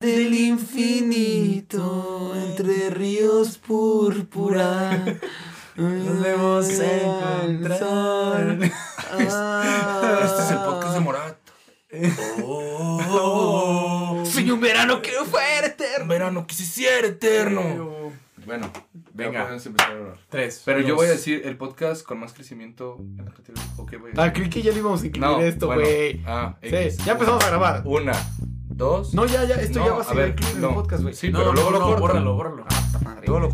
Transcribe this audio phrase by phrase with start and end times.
[0.00, 5.04] del infinito entre ríos púrpura.
[5.76, 8.58] Nos vemos encontrar.
[9.12, 10.20] Ah.
[10.24, 11.36] Este es el podcast de Morat.
[12.42, 16.02] Oh, Soy un verano que fuera eterno.
[16.04, 18.10] un verano que se hiciera eterno.
[18.46, 18.72] Bueno,
[19.12, 19.54] Venga.
[20.30, 20.62] Tres.
[20.64, 23.62] Pero yo voy a decir el podcast con más crecimiento en la categoría.
[23.76, 25.82] ¿O qué voy a Ah, creí que ya le íbamos a incluir No, esto, bueno.
[25.82, 26.22] güey.
[26.26, 26.70] Ah, Sí,
[27.04, 27.82] ya empezamos a grabar.
[27.84, 28.12] Una,
[28.80, 29.14] dos.
[29.14, 30.68] No, ya, ya, esto No, ya va a ser incluido en no.
[30.70, 31.14] el podcast, güey.
[31.14, 32.00] Sí, No, pero luego lo cortan.
[32.00, 32.64] bórralo, bórralo.
[33.26, 33.50] Luego lo-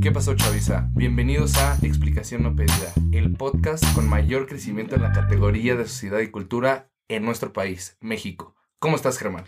[0.00, 0.88] ¿Qué pasó, Chavisa?
[0.94, 6.18] Bienvenidos a Explicación No Pedida, el podcast con mayor crecimiento en la categoría de sociedad
[6.18, 8.56] y cultura en nuestro país, México.
[8.80, 9.44] ¿Cómo estás, Germán?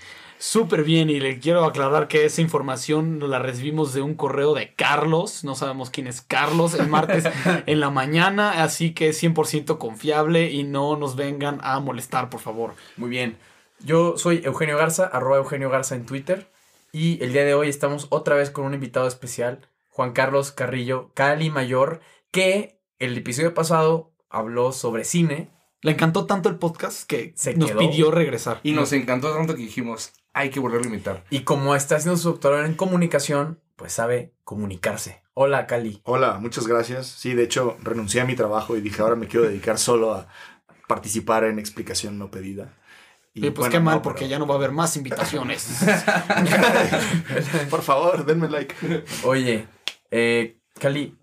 [0.46, 4.74] Súper bien, y le quiero aclarar que esa información la recibimos de un correo de
[4.74, 5.42] Carlos.
[5.42, 7.24] No sabemos quién es Carlos, el martes
[7.66, 12.40] en la mañana, así que es 100% confiable y no nos vengan a molestar, por
[12.40, 12.74] favor.
[12.98, 13.38] Muy bien.
[13.80, 16.52] Yo soy Eugenio Garza, arroba Eugenio Garza en Twitter.
[16.92, 21.10] Y el día de hoy estamos otra vez con un invitado especial, Juan Carlos Carrillo
[21.14, 25.48] Cali Mayor, que el episodio pasado habló sobre cine.
[25.80, 27.78] Le encantó tanto el podcast que Se nos quedó.
[27.78, 28.60] pidió regresar.
[28.62, 31.24] Y nos encantó tanto que dijimos, hay que volverlo a imitar.
[31.30, 35.22] Y como está haciendo su doctorado en comunicación, pues sabe comunicarse.
[35.32, 36.00] Hola, Cali.
[36.04, 37.06] Hola, muchas gracias.
[37.06, 40.28] Sí, de hecho, renuncié a mi trabajo y dije, ahora me quiero dedicar solo a
[40.86, 42.74] participar en explicación no pedida.
[43.32, 45.66] Y pues bueno, qué mal, no, porque pero- ya no va a haber más invitaciones.
[47.70, 48.74] Por favor, denme like.
[49.24, 49.66] Oye,
[50.10, 51.16] eh, Cali,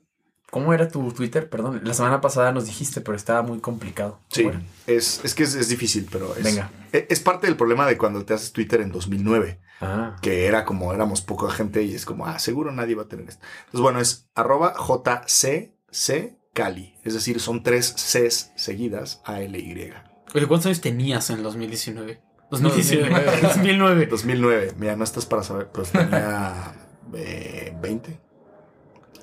[0.51, 1.49] ¿cómo era tu Twitter?
[1.49, 4.19] Perdón, la semana pasada nos dijiste, pero estaba muy complicado.
[4.29, 4.47] Sí,
[4.85, 6.69] es, es que es, es difícil, pero es, Venga.
[6.93, 10.15] e- es parte del problema de cuando te haces Twitter en 2009, Ah.
[10.21, 13.27] que era como éramos poca gente y es como, ah, seguro nadie va a tener
[13.27, 13.43] esto.
[13.65, 19.91] Entonces, bueno, es arroba JCC Cali, es decir, son tres Cs seguidas A-L-Y.
[20.35, 22.21] Oye, ¿cuántos años tenías en el 2019?
[22.51, 23.09] 2019.
[23.25, 23.41] 2019.
[23.41, 24.05] 2009.
[24.07, 26.73] 2009, mira, no estás para saber, pues tenía
[27.15, 28.19] eh, 20.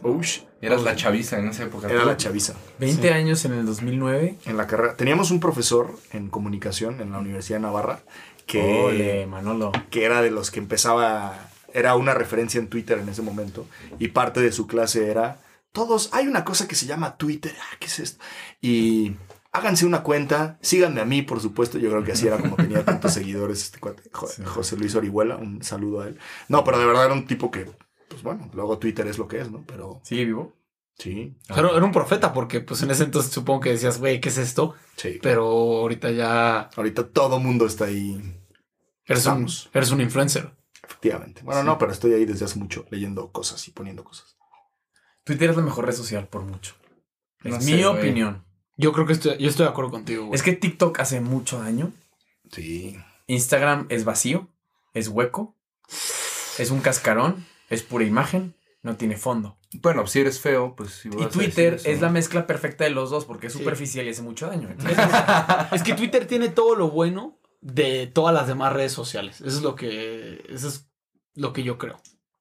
[0.02, 1.89] Ush, Eras la chaviza en esa época.
[1.89, 2.55] era la chaviza.
[2.80, 3.08] 20 Sí.
[3.14, 4.36] años en el 2009.
[4.46, 4.96] En la carrera.
[4.96, 8.00] Teníamos un profesor en comunicación en la Universidad de Navarra
[8.46, 9.73] que, Ole, Manolo.
[9.90, 13.67] que era de los que empezaba, era una referencia en Twitter en ese momento
[13.98, 15.40] y parte de su clase era,
[15.73, 18.24] todos, hay una cosa que se llama Twitter, ah, ¿qué es esto?
[18.62, 19.17] Y
[19.52, 22.84] háganse una cuenta, síganme a mí, por supuesto, yo creo que así era como tenía
[22.84, 24.42] tantos seguidores este cuate, Jo- Sí.
[24.44, 26.18] José Luis Orihuela, un saludo a él.
[26.48, 27.67] No, pero de verdad era un tipo que,
[28.08, 29.64] pues bueno, luego Twitter es lo que es, ¿no?
[29.67, 30.55] Pero ¿Sigue vivo?
[30.98, 34.29] sí, Pero era un profeta porque pues en ese entonces supongo que decías, güey, ¿qué
[34.30, 34.74] es esto?
[34.96, 35.19] sí.
[35.23, 38.20] Pero ahorita ya Ahorita todo mundo está ahí,
[39.07, 40.51] eres un, eres un influencer.
[40.83, 41.42] efectivamente.
[41.42, 41.67] Bueno, Sí.
[41.67, 44.36] no, pero estoy ahí desde hace mucho leyendo cosas y poniendo cosas.
[45.24, 46.74] Twitter es la mejor red social por mucho.
[47.45, 47.85] Es No mi sé, güey.
[47.98, 48.45] opinión.
[48.77, 50.35] Yo creo que estoy, yo estoy de acuerdo contigo, güey.
[50.35, 51.92] Es que TikTok hace mucho daño.
[52.51, 52.97] Sí.
[53.27, 54.48] Instagram es vacío,
[54.95, 55.55] es hueco,
[56.58, 59.58] es un cascarón, es pura imagen, no tiene fondo.
[59.83, 62.84] Bueno, si eres feo, pues si Y vas a Twitter eso, es la mezcla perfecta
[62.84, 63.58] de los dos porque es Sí.
[63.58, 64.68] superficial y hace mucho daño.
[65.73, 69.40] Es que Twitter tiene todo lo bueno de todas las demás redes sociales.
[69.40, 70.89] Eso es lo que, eso es
[71.34, 72.01] lo que yo creo.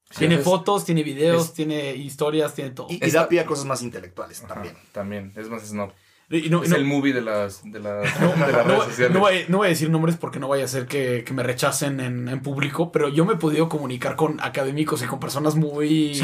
[0.09, 2.87] Sí, tiene es- fotos, tiene videos, es- tiene historias, tiene todo.
[2.89, 4.75] Y, da pie a cosas más intelectuales Ajá, también.
[4.93, 5.91] También, es más snob.
[6.29, 8.83] Y no, Es no- el movie de las, de las, no- de las no- redes
[8.89, 9.13] sociales.
[9.13, 11.41] no voy, no voy a decir nombres porque no vaya a ser que, que me
[11.41, 15.55] rechacen en, en público, pero yo me he podido comunicar con académicos y con personas
[15.55, 16.19] muy...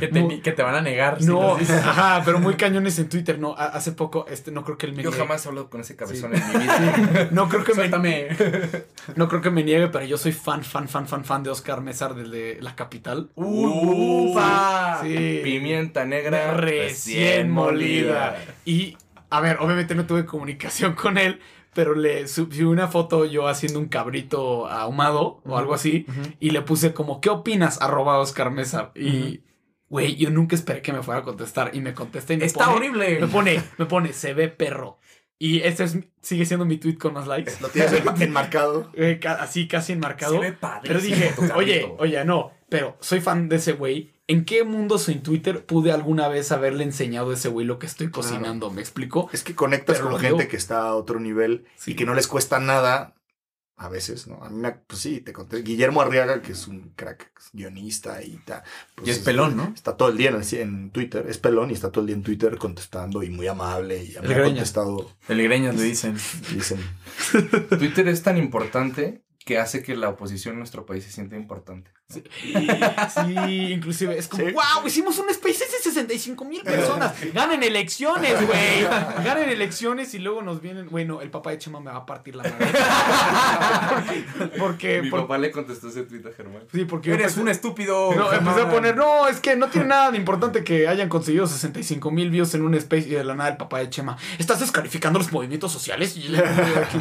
[0.00, 1.22] que, te, Muy- que te van a negar.
[1.22, 3.54] No, ajá, pero muy cañones en Twitter, no.
[3.56, 5.22] Ha- Hace poco, este, no creo que él me Yo niegue.
[5.22, 6.42] jamás he hablado con ese cabezón Sí.
[6.42, 7.28] en mi vida.
[7.30, 8.28] No creo que me, Suéltame.
[9.16, 11.82] no creo que me niegue, pero yo soy fan, fan, fan, fan, fan de Oscar
[11.82, 13.30] Mezar desde La Capital.
[13.36, 15.00] ¡Upa!
[15.02, 15.40] Sí.
[15.44, 18.36] Pimienta negra recién molida.
[18.64, 18.96] Y,
[19.30, 21.40] a ver, obviamente no tuve comunicación con él,
[21.74, 26.06] pero le subí una foto yo haciendo un cabrito ahumado o algo así,
[26.40, 27.80] y le puse como, ¿qué opinas?
[27.82, 28.92] Arroba Oscar Mesa.
[28.94, 29.42] Y,
[29.88, 32.64] güey, yo nunca esperé que me fuera a contestar, y me contesta y me Está
[32.64, 33.20] pone- horrible.
[33.20, 34.98] Me pone, me pone, se ve perro.
[35.38, 37.52] Y este es, sigue siendo mi tweet con más likes.
[37.60, 38.90] Lo tienes enmarcado.
[38.94, 40.32] Eh, ca- así casi enmarcado.
[40.34, 44.14] Se ve padrísimo Pero dije, oye, oye, no, pero soy fan de ese güey.
[44.28, 47.86] ¿En qué mundo sin Twitter pude alguna vez haberle enseñado a ese güey lo que
[47.86, 48.70] estoy cocinando?
[48.72, 49.30] ¿Me explico?
[49.32, 51.92] Es que conectas Pero con gente que está a otro nivel Sí.
[51.92, 53.12] y que no les cuesta nada.
[53.78, 54.42] A veces, ¿no?
[54.42, 55.60] A mí me, pues sí, te conté.
[55.60, 58.62] Guillermo Arriaga, que es un crack guionista y tal.
[58.94, 59.70] pues Y es pelón, ¿no?
[59.74, 61.26] Está todo el día en, el- en Twitter.
[61.28, 64.02] Es pelón y está todo el día en Twitter contestando y muy amable.
[64.02, 65.10] Y a mí El me ha contestado.
[65.28, 66.14] El greñas le dicen.
[66.54, 66.80] Dicen,
[67.78, 71.90] Twitter es tan importante que hace que la oposición en nuestro país se sienta importante.
[72.08, 72.22] Sí,
[73.14, 74.52] sí, inclusive es como, Sí.
[74.52, 77.12] wow, hicimos un SpaceX de 65 mil personas.
[77.34, 78.82] Ganen elecciones, güey.
[79.24, 80.88] Ganen elecciones y luego nos vienen.
[80.88, 82.68] Bueno, el papá de Chema me va a partir la madre.
[83.88, 84.24] porque,
[84.58, 86.62] porque, Mi por- papá le contestó ese tweet a Germán.
[86.72, 88.14] sí, porque Eres empecé- un estúpido.
[88.14, 91.48] No, empecé a poner, no, es que no tiene nada de importante que hayan conseguido
[91.48, 94.16] 65 mil views en un space y de la nada el papá de Chema.
[94.38, 96.16] ¿Estás descalificando los movimientos sociales?
[96.16, 96.32] Y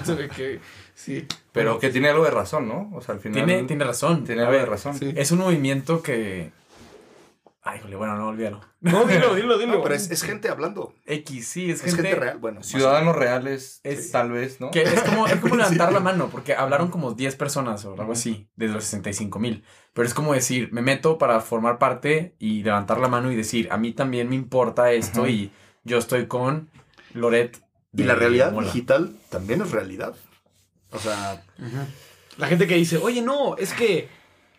[0.04, 0.60] sabe qué.
[0.96, 1.28] Sí.
[1.52, 2.90] Pero que tiene algo de razón, ¿no?
[2.96, 3.46] O sea, al final.
[3.46, 4.24] Tiene, tiene razón.
[4.24, 4.98] tiene algo de razón.
[4.98, 5.14] Sí.
[5.16, 6.52] Es un movimiento que.
[7.68, 8.62] Ay, jole, bueno, no, olvídalo.
[8.80, 9.74] No, dilo, dilo, dilo.
[9.78, 10.94] No, pero es, es gente hablando.
[11.08, 12.38] X, sí, es, Es gente, real.
[12.38, 14.70] Bueno, Ciudadanos reales, Es- tal vez, ¿no?
[14.70, 18.12] Que es como, es como levantar la mano, porque hablaron como 10 personas o algo
[18.14, 19.64] así, de los 65 mil.
[19.94, 23.68] Pero es como decir, me meto para formar parte y levantar la mano y decir,
[23.72, 25.52] a mí también me importa esto y
[25.84, 26.70] yo estoy con
[27.16, 27.60] Loret.
[27.98, 28.68] Y la realidad Mola.
[28.68, 30.14] digital también es realidad.
[30.96, 31.44] O sea,
[32.38, 34.10] La gente que dice, oye, no, es que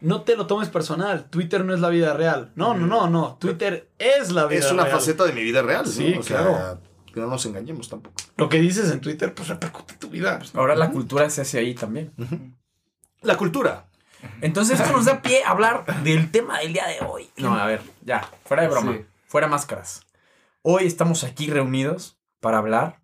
[0.00, 1.29] no te lo tomes personal.
[1.31, 2.53] Twitter no es la vida real.
[2.55, 3.37] No, no, no, no.
[3.41, 4.97] Twitter es la vida es una real.
[4.99, 5.85] faceta de mi vida real.
[5.85, 5.91] ¿no?
[5.91, 6.81] Sí, o sea, claro.
[7.12, 8.15] que no nos engañemos tampoco.
[8.37, 10.41] Lo que dices en Twitter, pues repercute en tu vida.
[10.55, 12.12] Ahora la cultura se hace ahí también.
[13.23, 13.88] La cultura.
[14.41, 17.29] Entonces esto nos da pie a hablar del tema del día de hoy.
[17.37, 19.05] No, a ver, ya, fuera de broma, Sí.
[19.27, 20.03] fuera máscaras.
[20.62, 23.00] Hoy estamos aquí reunidos para hablar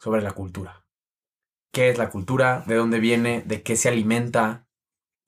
[0.00, 0.82] sobre la cultura.
[1.76, 2.64] ¿Qué es la cultura?
[2.66, 3.42] ¿De dónde viene?
[3.44, 4.66] ¿De qué se alimenta?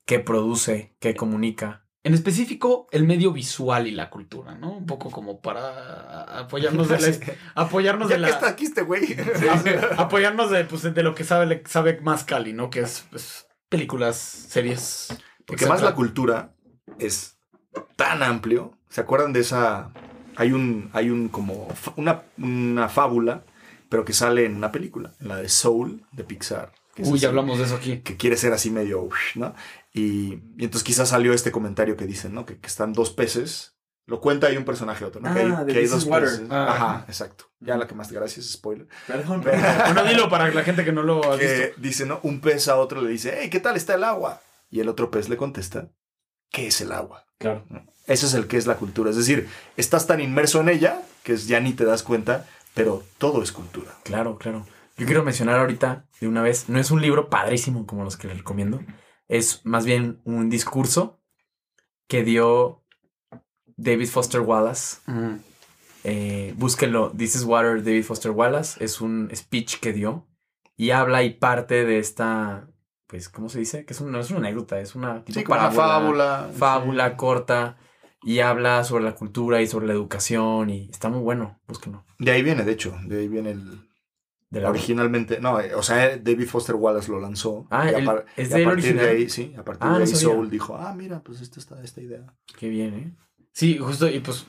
[0.06, 0.96] ¿Qué produce?
[0.98, 1.84] ¿Qué comunica?
[2.04, 4.72] En específico, el medio visual y la cultura, ¿no?
[4.72, 7.18] Un poco como para apoyarnos de la...
[7.54, 8.34] apoyarnos Ya de que la...
[8.34, 9.14] está aquí este güey.
[9.98, 12.70] apoyarnos de, pues, de lo que sabe, sabe más Cali, ¿no?
[12.70, 15.08] Que es pues, películas, series.
[15.44, 15.74] Porque etcétera.
[15.74, 16.54] más la cultura
[16.98, 17.38] es
[17.96, 18.78] tan amplio.
[18.88, 19.92] ¿Se acuerdan de esa?
[20.36, 23.44] Hay un, hay un como una, una fábula,
[23.88, 26.72] pero que sale en una película, en la de Soul de Pixar.
[26.94, 28.00] que Uy, ya hablamos de eso aquí.
[28.00, 29.54] Que quiere ser así medio, ¿no?
[29.92, 32.44] Y, y entonces quizás salió este comentario que dicen, ¿no?
[32.46, 33.74] Que, que están dos peces.
[34.06, 35.32] Lo cuenta ahí un personaje otro, ¿no?
[35.34, 36.28] que Ah, hay, de que hay This dos is Water.
[36.30, 36.46] peces.
[36.50, 36.66] Ah.
[36.72, 37.44] Ajá, exacto.
[37.60, 38.88] Ya la que más gracias, spoiler.
[39.06, 41.46] Perdón, Bueno, dilo para la gente que no lo ha visto.
[41.54, 42.18] que dice, ¿no?
[42.22, 44.40] Un pez a otro le dice, hey, ¿qué tal está el agua?
[44.70, 45.90] Y el otro pez le contesta,
[46.50, 47.26] ¿qué es el agua?
[47.38, 47.64] Claro.
[48.06, 49.10] Eso es el que es la cultura.
[49.10, 49.46] Es decir,
[49.76, 53.52] estás tan inmerso en ella que es- ya ni te das cuenta, pero todo es
[53.52, 53.92] cultura.
[54.04, 54.66] Claro, claro.
[54.96, 58.26] Yo quiero mencionar ahorita de una vez, no es un libro padrísimo como los que
[58.28, 58.80] les recomiendo,
[59.28, 61.20] es más bien un discurso
[62.08, 62.82] que dio
[63.76, 64.98] David Foster Wallace.
[66.04, 68.82] Eh, búsquenlo, This is Water, David Foster Wallace.
[68.84, 70.26] Es un speech que dio
[70.76, 72.68] y habla y parte de esta,
[73.06, 73.84] pues, ¿cómo se dice?
[73.84, 76.50] Que es un- no es una anécdota, es una tipo Sí, como una fábula.
[76.56, 77.76] fábula corta
[78.22, 82.04] y habla sobre la cultura y sobre la educación y está muy bueno, búsquenlo.
[82.18, 83.88] De ahí viene, de hecho, de ahí viene el...
[84.50, 87.66] De la Originalmente, no, eh, o sea, David Foster Wallace lo lanzó.
[87.70, 89.62] Ah, y a, el- par- es y a de él partir de ahí, sí, a
[89.62, 90.34] partir Ah, de no ahí sabía.
[90.34, 92.34] Soul dijo, ah, mira, pues esta está esta idea.
[92.58, 93.14] Qué bien, ¿eh?
[93.52, 94.46] Sí, justo, y pues,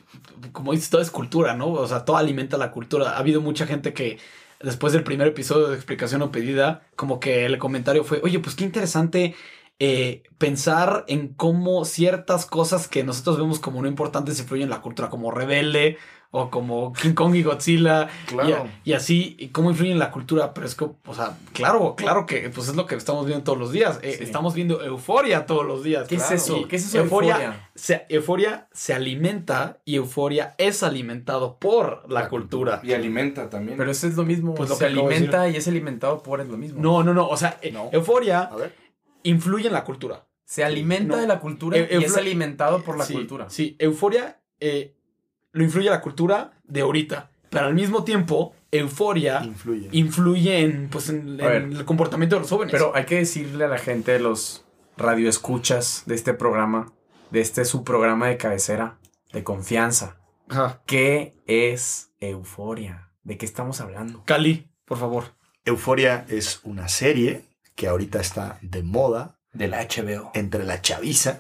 [0.54, 1.68] como dices, todo es cultura, ¿no?
[1.71, 3.10] O sea, todo alimenta la cultura.
[3.12, 4.19] Ha habido mucha gente que
[4.62, 8.56] después del primer episodio de explicación o pedida, como que el comentario fue, oye, pues
[8.56, 9.36] qué interesante
[9.79, 14.81] eh, pensar en cómo ciertas cosas que nosotros vemos como no importantes influyen en la
[14.81, 15.97] cultura, como Rebelde
[16.31, 18.07] o como King Kong y Godzilla.
[18.27, 18.67] Claro.
[18.85, 20.53] Y, y así, y cómo influyen en la cultura.
[20.53, 23.57] Pero es que, o sea, claro, claro que pues es lo que estamos viendo todos
[23.57, 23.99] los días.
[24.03, 24.23] Eh, Sí.
[24.25, 26.07] Estamos viendo euforia todos los días.
[26.07, 26.35] ¿Qué claro.
[26.35, 26.67] es eso?
[26.67, 27.35] ¿Qué es eso de euforia?
[27.35, 27.69] euforia?
[27.73, 32.81] Se, euforia se alimenta y euforia es alimentado por la, La cultura.
[32.83, 33.77] Y alimenta también.
[33.77, 34.53] Pero eso es lo mismo.
[34.53, 36.79] Pues lo se que alimenta y es alimentado por es lo mismo.
[36.79, 37.27] No, no, no.
[37.27, 37.89] O sea, No.
[37.91, 38.88] euforia A ver.
[39.24, 40.26] Influye en la cultura.
[40.45, 41.21] Se alimenta No.
[41.21, 43.49] de la cultura y es alimentado por la Sí, cultura.
[43.49, 44.95] Sí, euforia eh,
[45.52, 47.31] lo influye la cultura de ahorita.
[47.49, 49.90] Pero al mismo tiempo, euforia Influye.
[49.92, 52.71] influye en, pues, en, el comportamiento de los jóvenes.
[52.71, 54.66] Pero hay que decirle a la gente, los
[54.97, 56.94] radioescuchas de este programa,
[57.31, 58.99] de este su programa de cabecera,
[59.33, 60.81] de confianza, Ajá.
[60.85, 63.11] ¿qué es euforia?
[63.23, 64.23] ¿De qué estamos hablando?
[64.26, 65.35] Cali, por favor.
[65.66, 67.45] Euforia es una serie
[67.80, 70.31] que ahorita está de moda Del HBO.
[70.33, 71.40] entre la chaviza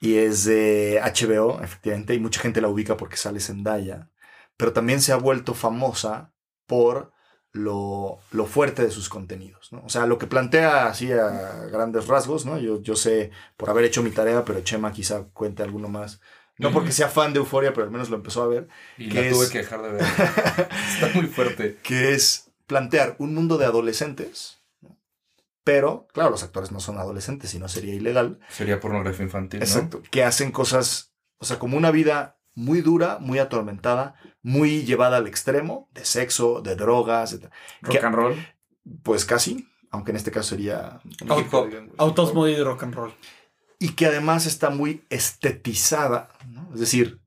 [0.00, 4.10] y es de HBO, efectivamente, y mucha gente la ubica porque sale Zendaya,
[4.56, 6.32] pero también se ha vuelto famosa
[6.66, 7.12] por
[7.52, 9.82] lo, lo fuerte de sus contenidos, ¿no?
[9.84, 12.58] O sea, lo que plantea así a grandes rasgos, ¿no?
[12.58, 16.20] Yo, yo sé por haber hecho mi tarea, pero Chema quizá cuente alguno más.
[16.58, 19.14] No porque sea fan de Euforia, pero al menos lo empezó a ver, Y ¿Qué
[19.20, 19.32] la es?
[19.34, 20.02] tuve que dejar de ver.
[20.94, 21.78] Está muy fuerte.
[21.82, 24.53] que es plantear un mundo de adolescentes.
[25.64, 29.64] Pero, claro, los actores no son adolescentes, si no sería ilegal, Sería pornografía infantil, ¿no?
[29.66, 30.02] Exacto.
[30.10, 35.26] Que hacen cosas, o sea, como una vida muy dura, muy atormentada, muy llevada al
[35.26, 37.50] extremo, de sexo, de drogas, etc.
[37.82, 38.46] Rock Que- and roll.
[39.02, 41.00] Pues casi, aunque en este caso sería...
[41.28, 41.72] Hop.
[41.96, 43.14] Autos de rock and roll.
[43.78, 46.70] y que además está muy estetizada, ¿no?
[46.74, 47.20] Es decir,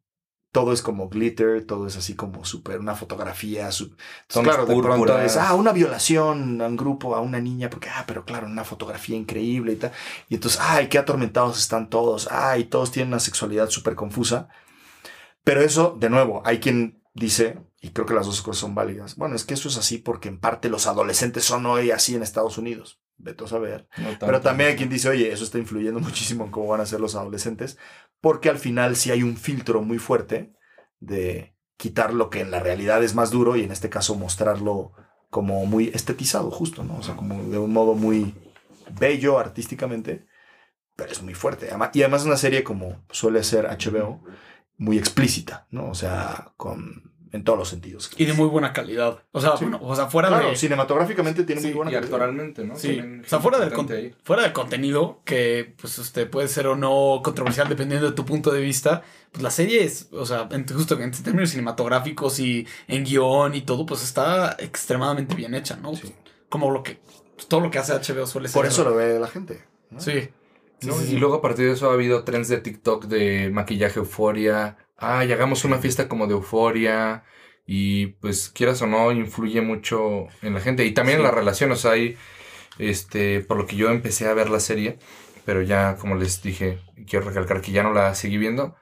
[0.51, 3.72] todo es como glitter, todo es así como súper, una fotografía.
[3.72, 3.89] su-
[4.27, 7.89] Tonos claro, de pronto es, ah, una violación a un grupo, a una niña, porque,
[7.89, 9.92] ah, pero claro, una fotografía increíble y tal.
[10.30, 14.48] Y entonces, ay, qué atormentados están todos, ay, todos tienen una sexualidad súper confusa.
[15.44, 19.16] Pero eso, de nuevo, hay quien dice, y creo que las dos cosas son válidas,
[19.16, 22.24] bueno, es que eso es así porque en parte los adolescentes son hoy así en
[22.24, 23.00] Estados Unidos.
[23.17, 23.88] Vete a saber.
[23.97, 24.09] No.
[24.19, 27.00] Pero también hay quien dice, oye, eso está influyendo muchísimo en cómo van a ser
[27.00, 27.77] los adolescentes,
[28.21, 30.53] porque al final sí hay un filtro muy fuerte
[31.00, 34.93] de quitar lo que en la realidad es más duro y en este caso mostrarlo
[35.29, 36.97] como muy estetizado, justo, ¿no?
[36.97, 38.33] O sea, como de un modo muy
[39.00, 40.25] bello artísticamente,
[40.95, 41.69] pero es muy fuerte.
[41.93, 44.24] Y además es una serie como suele ser HBO,
[44.77, 45.89] muy explícita, ¿no?
[45.89, 48.10] O sea, con en todos los sentidos.
[48.17, 49.19] Y de muy buena calidad.
[49.31, 49.65] O sea, Sí.
[49.65, 50.55] bueno, o sea, fuera Claro, de.
[50.55, 52.13] cinematográficamente tiene Sí, muy buena Y calidad.
[52.13, 52.75] actoralmente, ¿no?
[52.75, 53.89] Sí, También o sea, fuera del, con-
[54.24, 58.51] fuera del contenido, que pues este puede ser o no controversial dependiendo de tu punto
[58.51, 63.03] de vista, pues la serie es, o sea, en- justo en términos cinematográficos y en
[63.03, 65.96] guion y todo, pues está extremadamente bien hecha, ¿no?
[65.96, 66.13] Sí.
[66.50, 67.00] Como lo que,
[67.36, 68.53] pues, todo lo que hace HBO suele ser.
[68.55, 69.63] Por eso lo ve la gente.
[69.89, 70.00] ¿no?
[70.00, 70.29] Sí.
[70.84, 70.93] ¿no?
[70.93, 74.00] Sí, sí, y luego a partir de eso ha habido trends de TikTok de maquillaje
[74.00, 74.77] euforia.
[74.98, 77.24] Ay, hagamos una fiesta como de euforia.
[77.66, 80.86] Y pues quieras o no, influye mucho en la gente.
[80.86, 81.72] Y también en la relación.
[81.72, 82.18] O sea, hay,
[82.80, 85.00] este, por lo que yo empecé a ver la serie,
[85.46, 88.75] pero ya, como les dije, quiero recalcar que ya no la seguí viendo.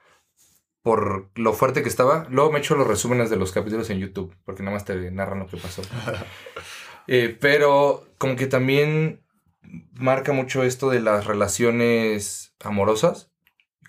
[0.83, 2.27] Por lo fuerte que estaba.
[2.29, 5.39] Luego me echo los resúmenes de los capítulos en YouTube, porque nada más te narran
[5.39, 5.81] lo que pasó.
[7.07, 9.23] Eh, pero como que también
[9.93, 13.31] marca mucho esto de las relaciones amorosas,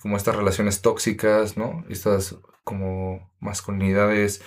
[0.06, 1.84] como estas relaciones tóxicas, ¿no?
[1.88, 4.40] Estas como masculinidades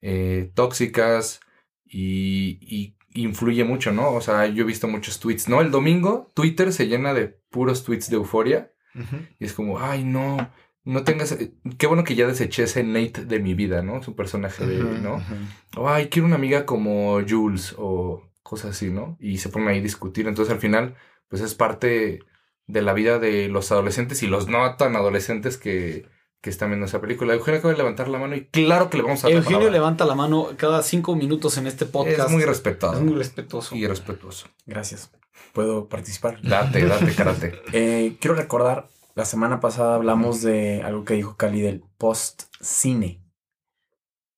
[0.00, 1.38] eh, tóxicas
[1.84, 4.10] y, y influye mucho, ¿no?
[4.10, 5.60] O sea, yo he visto muchos tweets, ¿no?
[5.60, 8.72] El domingo Twitter se llena de puros tweets de euforia
[9.38, 10.50] y es como, ay, no,
[10.82, 11.38] no tengas,
[11.78, 14.02] qué bueno que ya deseché ese Nate de mi vida, ¿no?
[14.02, 15.22] Su personaje de, Ujú, ¿no?
[15.76, 19.16] o ay, quiero una amiga como Jules o cosas así, ¿no?
[19.20, 20.26] Y se ponen ahí a discutir.
[20.26, 20.96] Entonces al final,
[21.28, 22.24] pues es parte
[22.66, 26.08] de la vida de los adolescentes y los no tan adolescentes que,
[26.40, 27.34] que están viendo esa película.
[27.34, 30.04] Eugenio acaba de levantar la mano y claro que le vamos a dar Eugenio levanta
[30.04, 32.28] la mano cada cinco minutos en este podcast.
[32.28, 32.94] Es muy respetado.
[32.94, 33.74] Es muy respetuoso.
[33.74, 34.48] y respetuoso.
[34.64, 35.10] Gracias.
[35.52, 36.40] ¿Puedo participar?
[36.42, 37.54] Date, date, karate.
[37.72, 43.22] Eh, quiero recordar, la semana pasada hablamos de algo que dijo Cali del post-cine.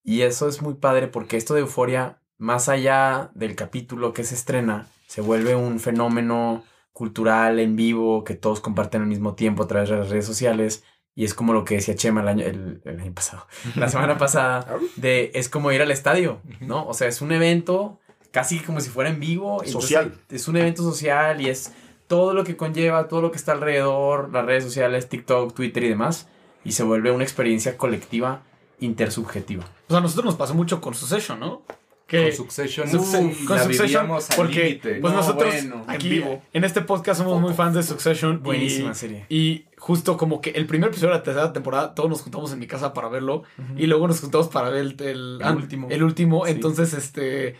[0.03, 4.35] Y eso es muy padre porque esto de euforia, más allá del capítulo que se
[4.35, 9.67] estrena, se vuelve un fenómeno cultural en vivo que todos comparten al mismo tiempo a
[9.67, 10.83] través de las redes sociales.
[11.15, 14.17] Y es como lo que decía Chema el año, el, el año pasado, la semana
[14.19, 14.65] pasada,
[14.95, 16.87] de es como ir al estadio, ¿no?
[16.87, 17.99] O sea, es un evento
[18.31, 19.63] casi como si fuera en vivo.
[19.65, 20.13] Social.
[20.29, 21.73] Es un evento social y es
[22.07, 25.89] todo lo que conlleva, todo lo que está alrededor, las redes sociales, TikTok, Twitter y
[25.89, 26.27] demás.
[26.63, 28.43] Y se vuelve una experiencia colectiva
[28.79, 29.63] intersubjetiva.
[29.87, 31.61] O sea, a nosotros nos pasó mucho con Succession, ¿no?
[32.09, 35.83] Con Que Succession, Succe- uy, con la Succession, vivíamos al porque pues No, nosotros bueno,
[35.83, 36.41] en aquí vivo.
[36.53, 39.25] en este podcast somos muy fans de Succession Buenísima y, serie.
[39.29, 42.59] y justo como que el primer episodio de la tercera temporada todos nos juntamos en
[42.59, 43.43] mi casa para verlo
[43.77, 45.87] y luego nos juntamos para ver el, el- El último.
[45.91, 46.51] el último Sí.
[46.51, 47.55] entonces este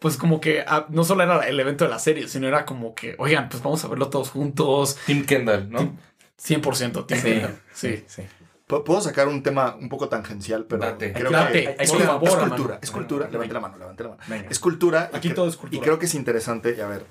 [0.00, 2.94] pues como que ah, no solo era el evento de la serie sino era como
[2.94, 5.96] que oigan pues vamos a verlo todos juntos Tim Kendall, ¿no?
[6.42, 7.16] 100% tío.
[7.22, 7.40] Sí,
[7.74, 8.22] sí sí.
[8.70, 11.12] Pu- Puedo sacar un tema un poco tangencial, pero Date.
[11.12, 12.80] creo Date, que es, que es levantar la cultura, mano.
[12.82, 13.24] es cultura.
[13.26, 13.32] Venga.
[13.32, 14.22] Levante la mano, levante la mano.
[14.28, 14.48] Venga.
[14.48, 15.10] Es cultura.
[15.12, 15.80] Aquí todo es cultura.
[15.80, 16.74] Y creo que es interesante.
[16.76, 17.04] Y a ver,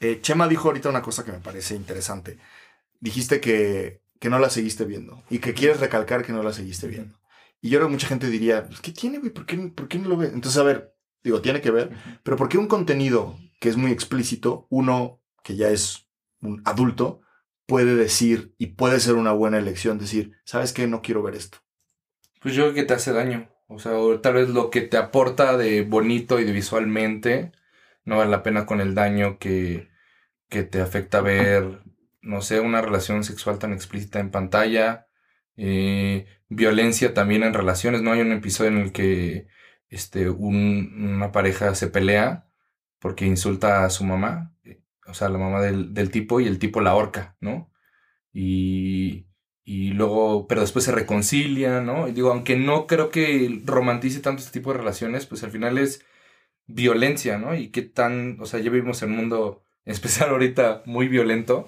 [0.00, 2.38] eh, Chema dijo ahorita una cosa que me parece interesante.
[3.00, 6.86] Dijiste que, que no la seguiste viendo y que quieres recalcar que no la seguiste
[6.86, 7.18] viendo.
[7.60, 9.30] Y yo creo que mucha gente diría, pues, ¿qué tiene, güey?
[9.30, 10.32] ¿Por qué, ¿Por qué no lo ves?
[10.32, 11.90] Entonces, a ver, digo, tiene que ver,
[12.22, 16.08] pero ¿por qué un contenido que es muy explícito, uno que ya es
[16.40, 17.20] un adulto,
[17.66, 20.86] puede decir y puede ser una buena elección, decir, ¿sabes qué?
[20.86, 21.58] No quiero ver esto.
[22.40, 23.48] Pues yo creo que te hace daño.
[23.68, 23.92] O sea,
[24.22, 27.52] tal vez lo que te aporta de bonito y de visualmente
[28.04, 29.88] no vale la pena con el daño que,
[30.48, 31.82] que te afecta ver,
[32.22, 35.08] no sé, una relación sexual tan explícita en pantalla.
[35.56, 38.12] eh, violencia también en relaciones, ¿no?
[38.12, 39.48] Hay un episodio en el que
[39.90, 42.48] este, un- una pareja se pelea
[43.00, 46.58] porque insulta a su mamá, eh, o sea, la mamá del, del tipo, y el
[46.58, 47.70] tipo la ahorca, ¿no?
[48.32, 49.26] Y,
[49.64, 52.08] y luego, pero después se reconcilia, ¿no?
[52.08, 55.78] Y digo, aunque no creo que romantice tanto este tipo de relaciones, pues al final
[55.78, 56.04] es
[56.66, 57.54] violencia, ¿no?
[57.54, 61.64] Y qué tan, o sea, ya vivimos en un mundo, en especial ahorita, muy violento.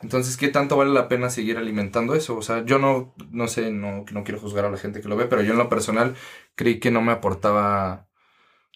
[0.00, 2.36] Entonces, ¿qué tanto vale la pena seguir alimentando eso?
[2.36, 5.16] O sea, yo no, no sé, no, no quiero juzgar a la gente que lo
[5.16, 6.14] ve, pero yo en lo personal
[6.54, 8.07] creí que no me aportaba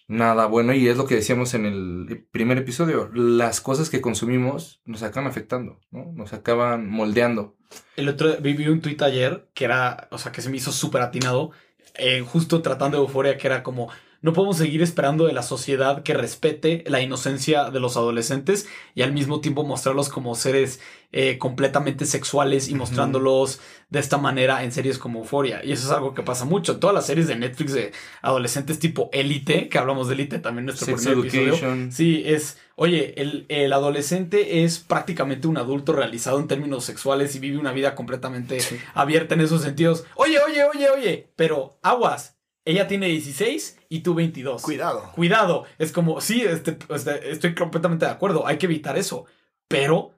[0.07, 4.81] nada bueno y es lo que decíamos en el primer episodio, las cosas que consumimos
[4.85, 6.11] nos acaban afectando, ¿no?
[6.13, 7.55] Nos acaban moldeando.
[7.95, 10.71] El otro vi vi un tuit ayer que era, o sea, que se me hizo
[10.71, 11.51] súper atinado,
[11.95, 13.89] eh, justo tratando de euforia, que era como,
[14.23, 19.01] no podemos seguir esperando de la sociedad que respete la inocencia de los adolescentes y
[19.01, 20.79] al mismo tiempo mostrarlos como seres
[21.11, 25.61] eh, completamente sexuales y mostrándolos de esta manera en series como Euforia.
[25.63, 26.79] Y eso es algo que pasa mucho.
[26.79, 30.65] Todas las series de Netflix de adolescentes tipo Elite, que hablamos de Elite también en
[30.67, 31.91] nuestro Sex primer episodio.
[31.91, 37.39] Sí, es, oye, el, el adolescente es prácticamente un adulto realizado en términos sexuales y
[37.39, 38.59] vive una vida completamente
[38.93, 40.05] abierta en esos sentidos.
[40.15, 42.37] Oye, oye, oye, oye, pero aguas.
[42.65, 44.61] Ella tiene 16 y tú 22.
[44.61, 45.11] Cuidado.
[45.15, 45.65] Cuidado.
[45.77, 48.47] Es como, sí, este, este, estoy completamente de acuerdo.
[48.47, 49.25] Hay que evitar eso.
[49.67, 50.11] Pero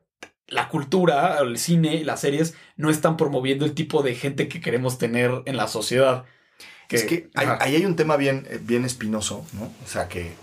[0.47, 4.97] la cultura, el cine, las series no están promoviendo el tipo de gente que queremos
[4.99, 6.25] tener en la sociedad.
[6.91, 9.73] es que hay- ahí hay un tema bien, eh, bien espinoso, ¿no?
[9.83, 10.33] O sea que.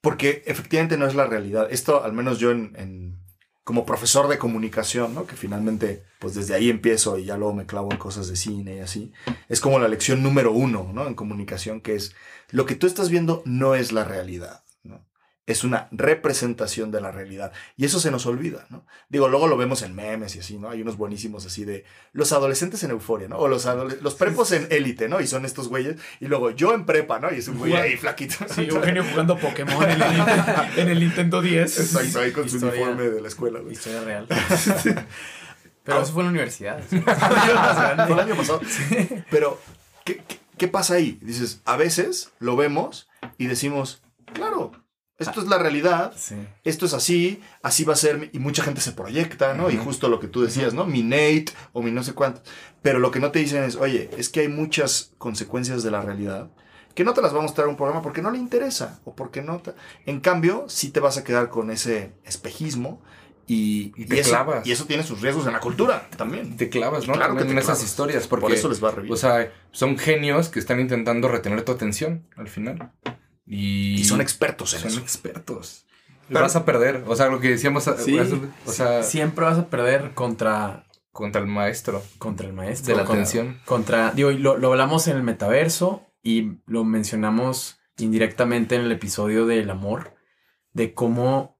[0.00, 1.68] Porque efectivamente no es la realidad.
[1.70, 3.18] Esto, al menos yo en, en-
[3.66, 5.26] como profesor de comunicación, ¿no?
[5.26, 8.76] Que finalmente, pues desde ahí empiezo y ya luego me clavo en cosas de cine
[8.76, 9.12] y así.
[9.48, 11.08] Es como la lección número uno, ¿no?
[11.08, 12.14] En comunicación, que es
[12.52, 15.04] lo que tú estás viendo no es la realidad, ¿no?
[15.46, 17.52] Es una representación de la realidad.
[17.76, 18.84] Y eso se nos olvida, ¿no?
[19.08, 20.70] Digo, luego lo vemos en memes y así, ¿no?
[20.70, 23.38] Hay unos buenísimos así de los adolescentes en euforia, ¿no?
[23.38, 23.64] O los,
[24.02, 25.20] los prepos en élite, ¿no?
[25.20, 25.96] Y son estos güeyes.
[26.18, 27.32] Y luego yo en prepa, ¿no?
[27.32, 28.34] Y es un güey ahí flaquito.
[28.52, 31.78] Sí, Eugenio jugando Pokémon en el, Nintendo- en el Nintendo 10.
[31.80, 32.82] Exacto, ahí con su Historia.
[32.82, 33.72] uniforme de la escuela, güey.
[33.74, 34.26] Historia real.
[35.84, 36.82] Pero eso fue en la universidad.
[36.88, 38.60] Fue el año pasado.
[39.30, 39.60] Pero,
[40.04, 41.18] ¿qué, qué, qué pasa ahí?
[41.22, 44.72] Dices, a veces lo vemos y decimos, claro,
[45.18, 46.12] esto es la realidad.
[46.16, 46.36] Sí.
[46.64, 49.70] esto es así, así va a ser, y mucha gente se proyecta, ¿no?
[49.70, 50.84] Y justo lo que tú decías, ¿no?
[50.86, 52.42] Mi Nate o mi no sé cuánto.
[52.82, 56.02] Pero lo que no te dicen es, oye, es que hay muchas consecuencias de la
[56.02, 56.50] realidad
[56.94, 59.42] que no te las va a mostrar un programa porque no le interesa o porque
[59.42, 59.74] no te...
[60.06, 63.02] En cambio, sí te vas a quedar con ese espejismo
[63.46, 64.66] y, Y te eso, clavas.
[64.66, 66.56] y eso tiene sus riesgos en la cultura también.
[66.56, 67.12] Te clavas, ¿no?
[67.12, 68.26] Claro que en esas historias.
[68.26, 69.12] Porque, Por eso les va re bien.
[69.12, 72.90] O sea, son genios que están intentando retener tu atención al final.
[73.46, 75.00] Y, y son expertos en son eso.
[75.00, 75.84] expertos.
[76.28, 77.04] Pero- vas a perder.
[77.06, 77.84] O sea, lo que decíamos.
[78.04, 78.18] Sí.
[78.66, 82.02] O sea, Siempre vas a perder contra, contra el maestro.
[82.18, 82.94] contra el maestro.
[82.94, 83.60] De la contra- atención.
[83.64, 88.92] Contra, digo, y lo, lo hablamos en el metaverso y lo mencionamos indirectamente en el
[88.92, 90.14] episodio del amor,
[90.72, 91.56] de cómo,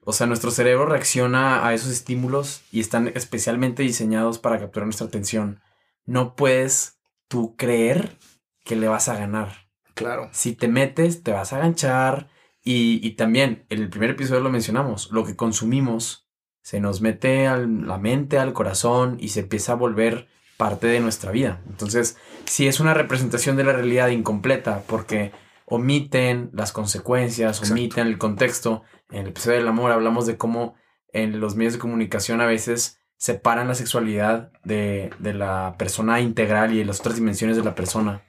[0.00, 5.06] o sea, nuestro cerebro reacciona a esos estímulos y están especialmente diseñados para capturar nuestra
[5.06, 5.60] atención.
[6.06, 8.16] No puedes tú creer
[8.64, 9.65] que le vas a ganar.
[9.96, 10.28] Claro.
[10.32, 12.28] Si te metes, te vas a ganchar.
[12.62, 16.28] Y, y también, en el primer episodio lo mencionamos, lo que consumimos
[16.62, 21.00] se nos mete a la mente, al corazón y se empieza a volver parte de
[21.00, 21.62] nuestra vida.
[21.68, 25.32] Entonces, si es una representación de la realidad incompleta porque
[25.64, 27.72] omiten las consecuencias, Exacto.
[27.72, 28.82] omiten el contexto.
[29.10, 30.74] En el episodio del amor hablamos de cómo
[31.12, 36.74] en los medios de comunicación a veces separan la sexualidad de, de la persona integral
[36.74, 38.25] y de las otras dimensiones de la persona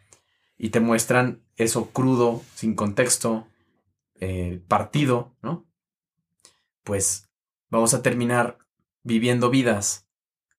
[0.57, 3.47] y te muestran eso crudo, sin contexto,
[4.19, 5.65] eh, partido, ¿no?
[6.83, 7.29] Pues
[7.69, 8.57] vamos a terminar
[9.03, 10.07] viviendo vidas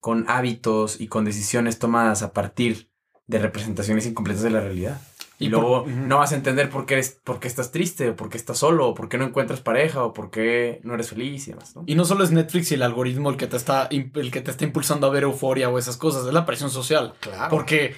[0.01, 2.91] con hábitos y con decisiones tomadas a partir
[3.27, 5.01] de representaciones incompletas de la realidad.
[5.41, 8.11] Y, Y luego por- no vas a entender por qué, eres, por qué estás triste,
[8.11, 10.95] o por qué estás solo, o por qué no encuentras pareja, o por qué no
[10.95, 11.85] eres feliz y demás, ¿no?
[11.87, 14.51] Y no solo es Netflix y el algoritmo el que te está, el que te
[14.51, 17.15] está impulsando a ver euforia o esas cosas, es la presión social.
[17.21, 17.51] Claro.
[17.51, 17.95] Porque.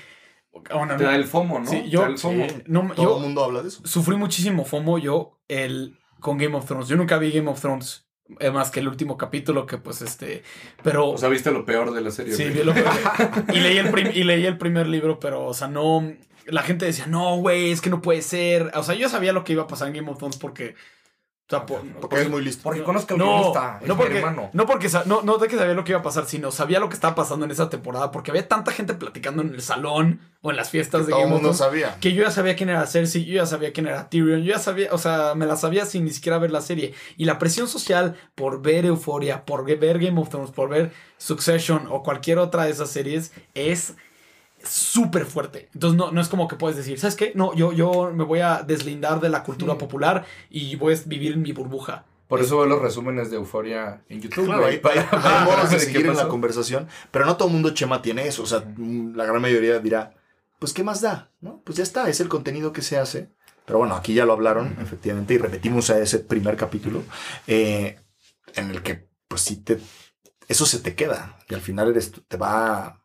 [0.52, 1.66] Bueno, Te da el FOMO, ¿no?
[1.70, 2.48] Sí, yo- da el FOMO.
[2.48, 2.54] Sí.
[2.66, 3.82] no, Todo yo el mundo habla de eso.
[3.84, 6.88] sufrí muchísimo FOMO yo el, con Game of Thrones.
[6.88, 8.06] Yo nunca vi Game of Thrones.
[8.38, 10.42] eh, más que el último capítulo que pues este.
[10.84, 11.08] Pero.
[11.10, 12.32] O sea, viste lo peor de la serie.
[12.34, 12.84] Sí, vi lo que-
[13.52, 16.12] y, leí el prim- y leí el primer libro, pero, o sea, no.
[16.46, 18.70] La gente decía, no, güey, es que no puede ser.
[18.74, 20.74] O sea, yo sabía lo que iba a pasar en Game of Thrones porque.
[21.50, 22.62] O sea, por- Porque es muy listo.
[22.62, 24.50] Porque conozco al no, guionista, es no porque, hermano.
[24.52, 26.88] no porque no, no de que sabía lo que iba a pasar, sino sabía lo
[26.88, 30.50] que estaba pasando en esa temporada, porque había tanta gente platicando en el salón o
[30.52, 31.96] en las fiestas de Todo Game of Thrones sabía.
[32.00, 34.60] que yo ya sabía quién era Cersei, yo ya sabía quién era Tyrion, yo ya
[34.60, 36.94] sabía, o sea, me la sabía sin ni siquiera ver la serie.
[37.16, 41.88] Y la presión social por ver Euphoria, por ver Game of Thrones, por ver Succession
[41.90, 43.94] o cualquier otra de esas series es
[44.64, 45.68] súper fuerte.
[45.74, 47.32] Entonces no, no es como que puedes decir, ¿sabes qué?
[47.34, 51.32] No, yo, yo me voy a deslindar de la cultura popular y voy a vivir
[51.32, 52.04] en mi burbuja.
[52.28, 54.44] Por eso veo los resúmenes de Euforia en YouTube.
[54.44, 57.48] Claro, güey, hay, para- hay- hay modos de seguir en la conversación, pero no todo
[57.48, 58.44] el mundo Chema tiene eso.
[58.44, 60.14] O sea, mm, la gran mayoría dirá,
[60.60, 61.30] pues ¿qué más da?
[61.40, 61.60] ¿No?
[61.64, 63.30] Pues ya está, es el contenido que se hace.
[63.66, 67.02] Pero bueno, aquí ya lo hablaron, efectivamente, y repetimos a ese primer capítulo,
[67.46, 67.98] eh,
[68.54, 69.78] en el que, pues sí, te,
[70.48, 71.36] eso se te queda.
[71.48, 72.99] Y al final eres, te va,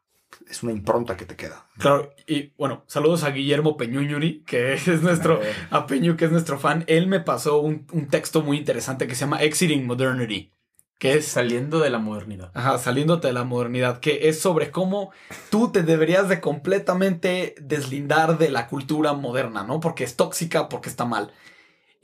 [0.49, 1.67] es una impronta que te queda.
[1.77, 6.31] Claro, y bueno, saludos a Guillermo Peñuñuri, que es nuestro, Eh, a Peñu, que es
[6.31, 6.83] nuestro fan.
[6.87, 10.51] Él me pasó un, un texto muy interesante que se llama Exiting Modernity,
[10.97, 12.51] que es Saliendo de la modernidad.
[12.53, 15.11] Ajá, saliéndote de la modernidad, que es sobre cómo
[15.49, 19.79] tú te deberías de completamente deslindar de la cultura moderna, ¿no?
[19.79, 21.31] Porque es tóxica, porque está mal.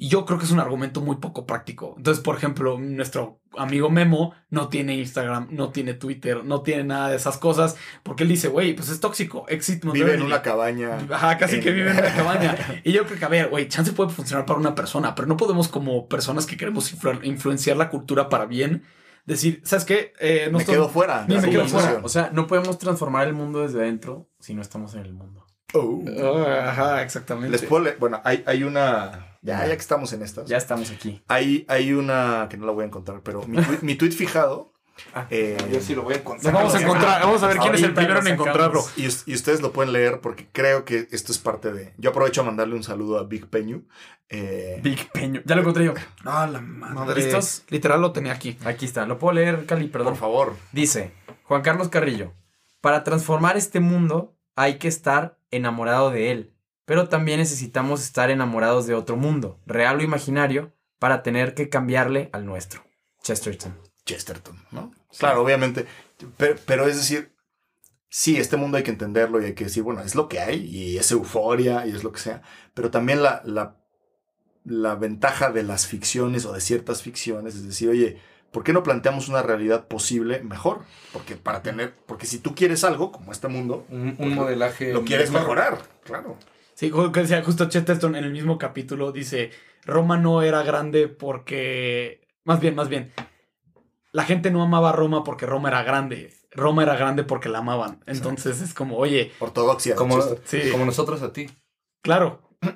[0.04, 1.94] Y yo creo que es un argumento muy poco práctico.
[1.96, 7.10] Entonces, por ejemplo, nuestro amigo Memo no tiene Instagram, no tiene Twitter, no tiene nada
[7.10, 10.26] de esas cosas, porque él dice, güey, pues es tóxico, exit Vive en modernity".
[10.28, 10.98] una cabaña.
[11.12, 12.58] Ajá, casi en- que vive en una cabaña.
[12.84, 15.38] Y yo creo que, a ver, güey, chance puede funcionar para una persona, pero no
[15.38, 18.82] podemos como personas que queremos influ- influenciar la cultura para bien,
[19.28, 20.14] decir, ¿sabes qué?
[20.20, 21.26] Eh, no me estoy- quedo fuera.
[21.28, 22.00] Ni de me quedo fuera.
[22.02, 25.46] O sea, no podemos transformar el mundo desde adentro si no estamos en el mundo.
[25.76, 26.04] Oh.
[26.20, 27.52] Ah, Ajá, exactamente.
[27.52, 29.28] Les puedo leer- bueno, hay, hay una.
[29.42, 30.48] Ya, ya que estamos en estas.
[30.48, 31.22] Ya estamos aquí.
[31.28, 33.42] Hay, hay una que no la voy a encontrar, pero
[33.82, 34.72] mi, tweet fijado.
[35.16, 36.54] Ah, eh, Yo sí lo voy a encontrar.
[36.54, 38.84] Nos vamos a encontrar, vamos a ver quién es el primero en lo encontrarlo.
[38.98, 41.94] y, us- y ustedes lo pueden leer porque creo que esto es parte de.
[41.98, 43.84] Yo aprovecho a mandarle un saludo a Big Peñu.
[44.30, 45.42] eh, Big Peño.
[45.46, 45.94] Ya lo encontré yo.
[46.26, 46.94] Ah, la madre.
[46.94, 47.64] Madre, ¿Listos?
[47.70, 48.60] Literal lo tenía aquí.
[48.64, 49.08] Aquí está.
[49.08, 50.10] Lo puedo leer, Cali, perdón.
[50.14, 50.56] por favor.
[50.72, 51.12] Dice
[51.46, 52.34] Juan Carlos Carrillo,
[52.80, 56.54] para transformar este mundo hay que estar enamorado de él,
[56.92, 62.30] pero también necesitamos estar enamorados de otro mundo, real o imaginario, para tener que cambiarle
[62.34, 62.84] al nuestro.
[63.24, 63.80] Chesterton.
[64.06, 64.92] Chesterton, ¿no?
[65.18, 65.86] Claro, obviamente.
[66.36, 67.34] Pero, pero es decir,
[68.10, 70.66] sí, este mundo hay que entenderlo y hay que decir, bueno, es lo que hay
[70.66, 72.42] y es euforia y es lo que sea.
[72.74, 73.78] Pero también la, la,
[74.66, 78.18] la ventaja de las ficciones o de ciertas ficciones es decir, oye,
[78.52, 80.82] ¿por qué no planteamos una realidad posible mejor?
[81.14, 84.92] Porque para tener, porque si tú quieres algo como este mundo, Un, un modelaje.
[84.92, 85.56] lo quieres mejor.
[85.56, 86.38] mejorar, claro.
[86.82, 89.52] Sí, ju- que decía justo Chesterton en el mismo capítulo dice,
[89.86, 92.22] Roma no era grande porque...
[92.44, 93.14] Más bien, más bien.
[94.14, 96.34] La gente no amaba a Roma porque Roma era grande.
[96.50, 98.00] Roma era grande porque la amaban.
[98.08, 99.96] Entonces es como, oye, Ortodoxia.
[99.96, 100.20] Como.
[100.44, 100.72] Sí.
[100.72, 101.48] como nosotros a ti.
[102.02, 102.42] claro.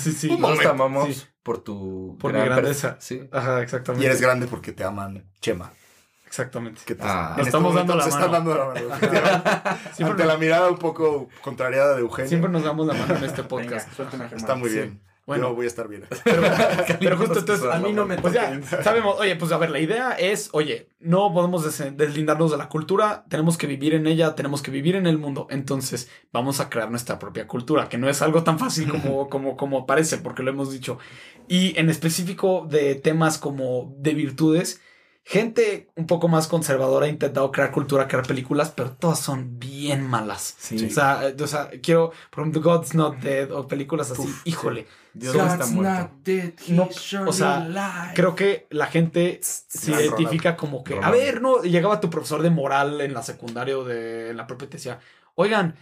[0.00, 0.28] sí, sí.
[0.28, 1.24] Nosotros te amamos Sí.
[1.42, 2.16] por tu.
[2.20, 2.96] Por mi gran grandeza.
[3.00, 3.20] Sí.
[3.32, 4.06] Ajá, Y exactamente.
[4.06, 5.72] eres grande porque te aman Chema.
[6.34, 6.80] Exactamente.
[6.84, 7.28] Que te- Ah.
[7.30, 8.54] Nos este estamos momento dando la están mano.
[8.54, 9.78] dando la mano.
[9.94, 12.28] Siempre, Ante la mirada un poco contrariada de Eugenio.
[12.28, 13.88] siempre nos damos la mano en este podcast.
[14.34, 14.76] Está muy Sí.
[14.76, 15.00] bien.
[15.26, 15.48] Bueno.
[15.48, 16.04] Yo voy a estar bien.
[17.00, 18.64] Pero justo entonces, A mí no me Pues ya, toquen.
[18.84, 22.68] sabemos, oye, pues a ver, la idea es, oye, no podemos des- deslindarnos de la
[22.68, 25.46] cultura, tenemos que vivir en ella, tenemos que vivir en el mundo.
[25.48, 29.56] Entonces, vamos a crear nuestra propia cultura, que no es algo tan fácil como, como,
[29.56, 30.98] como parece, porque lo hemos dicho.
[31.48, 34.82] Y en específico de temas como de virtudes,
[35.26, 40.06] gente un poco más conservadora ha intentado crear cultura, crear películas, pero todas son bien
[40.06, 40.54] malas.
[40.58, 40.84] Sí.
[40.86, 44.42] O sea, eh, o sea, quiero, por ejemplo, God's Not Dead o películas así, Uf,
[44.46, 44.86] híjole.
[45.14, 46.10] Dios no está muerto.
[46.68, 46.88] No,
[47.26, 52.10] o sea, Creo que la gente se identifica como que, a ver, no, llegaba tu
[52.10, 54.98] profesor de moral en la secundaria o de en la propia y te decía,
[55.36, 55.74] oigan,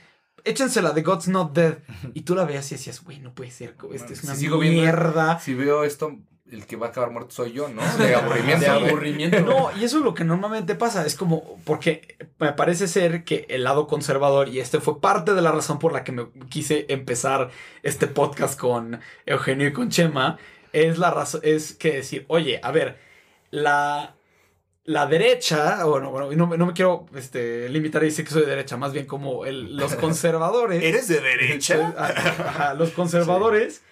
[0.44, 1.78] échensela de God's Not Dead.
[2.14, 4.58] Y tú la veías y decías, güey, no puede ser, este es Si una viendo-
[4.58, 5.40] mierda.
[5.40, 6.16] Si veo esto,
[6.52, 7.80] el que va a acabar muerto soy yo, ¿no?
[7.98, 8.64] De aburrimiento.
[8.64, 9.40] De aburrimiento.
[9.40, 11.04] No, y eso es lo que normalmente pasa.
[11.06, 15.42] Es como, porque me parece ser que el lado conservador, y este fue parte de
[15.42, 17.50] la razón por la que me quise empezar
[17.82, 20.38] este podcast con Eugenio y con Chema,
[20.72, 22.98] es la razón, es que decir, oye, a ver,
[23.50, 24.14] la,
[24.84, 28.42] la derecha, bueno, bueno, no, me- no me quiero este, limitar a decir que soy
[28.42, 30.82] de derecha, más bien como el- los conservadores.
[30.82, 31.94] ¿Eres de derecha?
[31.96, 33.82] Ajá, los conservadores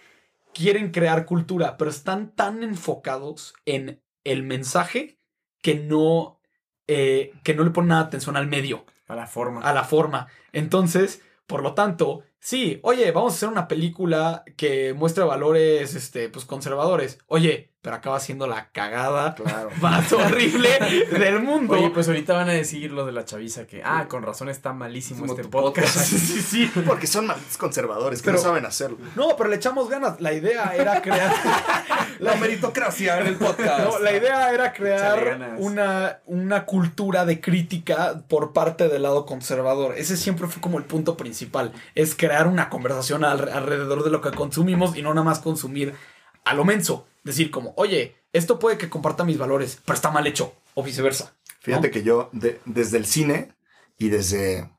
[0.55, 5.19] quieren crear cultura, pero están tan enfocados en el mensaje
[5.63, 6.41] que no,
[6.87, 9.61] eh, que no le ponen nada atención al medio, A la forma.
[9.63, 10.29] a la forma.
[10.53, 16.29] Entonces, por lo tanto, sí, oye, vamos a hacer una película que muestre valores este,
[16.29, 17.19] pues, conservadores.
[17.27, 19.71] Oye, pero acaba siendo la cagada Claro.
[19.81, 20.69] más horrible
[21.11, 21.75] del mundo.
[21.75, 24.73] Oye, pues ahorita van a decir los de la chaviza que, ah, con razón está
[24.73, 25.97] malísimo Como este tu podcast.
[25.99, 26.71] sí, sí.
[26.87, 28.99] Porque son malditos conservadores que Pero- no saben hacerlo.
[29.16, 30.21] No, pero le echamos ganas.
[30.21, 31.33] La idea era crear.
[32.21, 33.85] La meritocracia en el podcast.
[33.85, 39.95] No, la idea era crear una, una cultura de crítica por parte del lado conservador.
[39.97, 41.73] Ese siempre fue como el punto principal.
[41.95, 45.95] Es crear una conversación al- alrededor de lo que consumimos y no nada más consumir
[46.44, 47.07] a lo menso.
[47.24, 50.55] Decir como, oye, esto puede que comparta mis valores, pero está mal hecho.
[50.74, 51.35] O viceversa.
[51.61, 51.92] Fíjate ¿no?
[51.92, 53.53] que yo, de- desde el cine
[53.98, 54.70] y desde.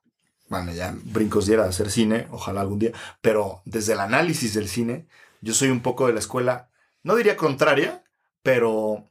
[0.47, 4.67] Bueno, ya brincos diera a hacer cine, ojalá algún día, pero desde el análisis del
[4.67, 5.05] cine,
[5.39, 6.69] yo soy un poco de la escuela,
[7.03, 8.03] no diría contraria,
[8.43, 9.09] pero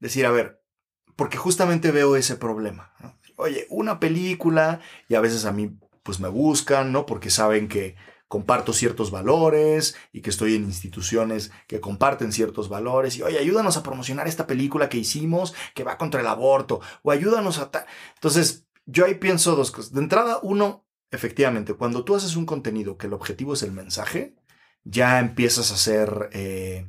[0.00, 0.60] decir, a ver,
[1.14, 2.92] porque justamente veo ese problema.
[3.00, 3.14] ¿no?
[3.36, 5.70] Oye, una película, y a veces a mí,
[6.02, 7.06] pues me buscan, ¿no?
[7.06, 7.94] Porque saben que
[8.30, 13.76] comparto ciertos valores y que estoy en instituciones que comparten ciertos valores y oye, ayúdanos
[13.76, 17.86] a promocionar esta película que hicimos que va contra el aborto o ayúdanos a tal.
[18.14, 19.92] Entonces, yo ahí pienso dos cosas.
[19.92, 24.36] De entrada, uno, efectivamente, cuando tú haces un contenido que el objetivo es el mensaje,
[24.84, 26.30] ya empiezas a hacer...
[26.32, 26.88] eh,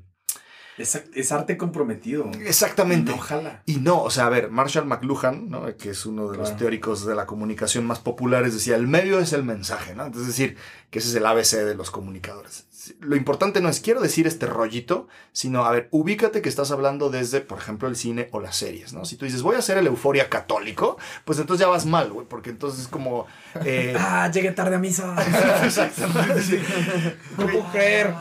[0.78, 2.32] Es, es arte comprometido.
[2.46, 3.12] exactamente.
[3.12, 3.62] Ojalá.
[3.66, 5.66] Y no, o sea, a ver, Marshall McLuhan, ¿no?
[5.78, 9.34] que es uno de los teóricos de la comunicación más populares, decía, el medio es
[9.34, 10.08] el mensaje, ¿no?
[10.08, 10.58] Es decir,
[10.90, 12.66] que ese es el ABC de los comunicadores.
[13.00, 17.12] Lo importante no es quiero decir este rollito, sino, a ver, ubícate que estás hablando
[17.12, 19.06] desde, por ejemplo, el cine o las series, ¿no?
[19.06, 22.26] Si tú dices, voy a hacer el euforia católico, pues entonces ya vas mal, güey,
[22.28, 23.28] porque entonces es como...
[23.66, 25.16] eh, Ah, llegué tarde a misa.
[25.64, 26.42] Exactamente.
[26.42, 26.58] sí.
[27.38, 28.16] No puedo creer.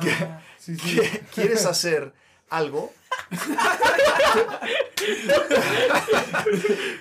[0.59, 0.97] Sí, sí.
[1.01, 2.13] ¿Qué- ¿Quieres hacer
[2.51, 2.93] algo?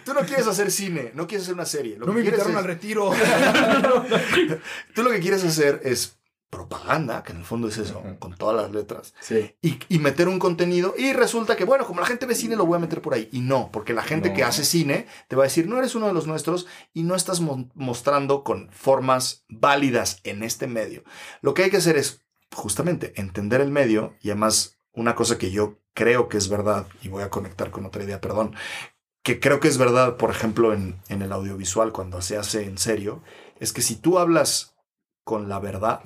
[0.05, 1.97] Tú no quieres hacer cine, no quieres hacer una serie.
[1.97, 3.11] Lo No que me quieres invitaron al es- retiro.
[4.95, 6.15] Tú lo que quieres hacer es
[6.49, 9.55] propaganda, que en el fondo es eso, con todas las letras, Sí.
[9.61, 10.95] y, y meter un contenido.
[10.97, 13.29] Y resulta que, bueno, como la gente ve cine, lo voy a meter por ahí.
[13.31, 14.35] Y no, porque la gente No.
[14.35, 17.13] que hace cine te va a decir, no eres uno de los nuestros y no
[17.15, 21.03] estás mo- mostrando con formas válidas en este medio.
[21.41, 22.23] Lo que hay que hacer es
[22.55, 27.09] justamente entender el medio y además una cosa que yo creo que es verdad, y
[27.09, 28.55] voy a conectar con otra idea, perdón,
[29.23, 32.77] que creo que es verdad, por ejemplo, en, en el audiovisual, cuando se hace en
[32.77, 33.21] serio,
[33.59, 34.75] es que si tú hablas
[35.23, 36.01] con la verdad,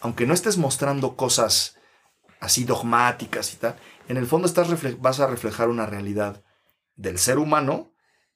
[0.00, 1.76] aunque no estés mostrando cosas
[2.40, 3.76] así dogmáticas y tal,
[4.08, 4.68] en el fondo estás
[5.00, 6.42] vas a reflejar una realidad
[6.96, 7.92] del ser humano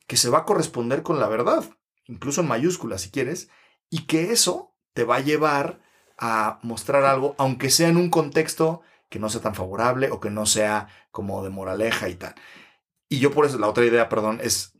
[0.06, 1.64] que se va a corresponder con la verdad,
[2.06, 3.48] incluso en mayúsculas si quieres,
[3.90, 5.80] y que eso te va a llevar
[6.18, 10.30] a mostrar algo, aunque sea en un contexto que no sea tan favorable o que
[10.30, 12.34] no sea como de moraleja y tal.
[13.08, 14.76] Y yo por eso, la otra idea, perdón, es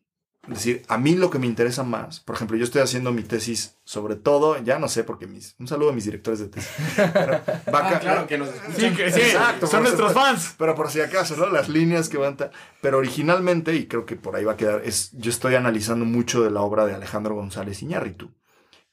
[0.49, 3.79] decir, a mí lo que me interesa más, por ejemplo, yo estoy haciendo mi tesis
[3.85, 6.71] sobre todo, ya no sé, porque mis, un saludo a mis directores de tesis.
[6.97, 7.41] Pero
[7.73, 8.75] Ah, claro, que nos escuchan.
[8.77, 10.55] Sí, que sí, Exacto, son nuestros fans.
[10.59, 11.47] Pero por si acaso, ¿no?
[11.47, 12.37] Las líneas que van...
[12.81, 16.43] Pero originalmente, y creo que por ahí va a quedar, es yo estoy analizando mucho
[16.43, 18.31] de la obra de Alejandro González Iñárritu.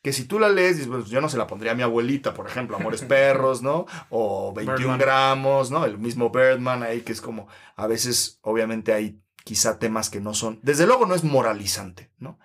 [0.04, 2.34] Que si tú la lees, dices, pues yo no se la pondría a mi abuelita,
[2.36, 3.88] por ejemplo, Amores Perros, ¿no?
[4.12, 5.00] O 21 Birdman.
[5.00, 5.86] gramos, ¿no?
[5.86, 10.34] El mismo Birdman ahí, que es como, a veces, obviamente hay quizá temas que no
[10.34, 12.40] son, desde luego no es moralizante, ¿no?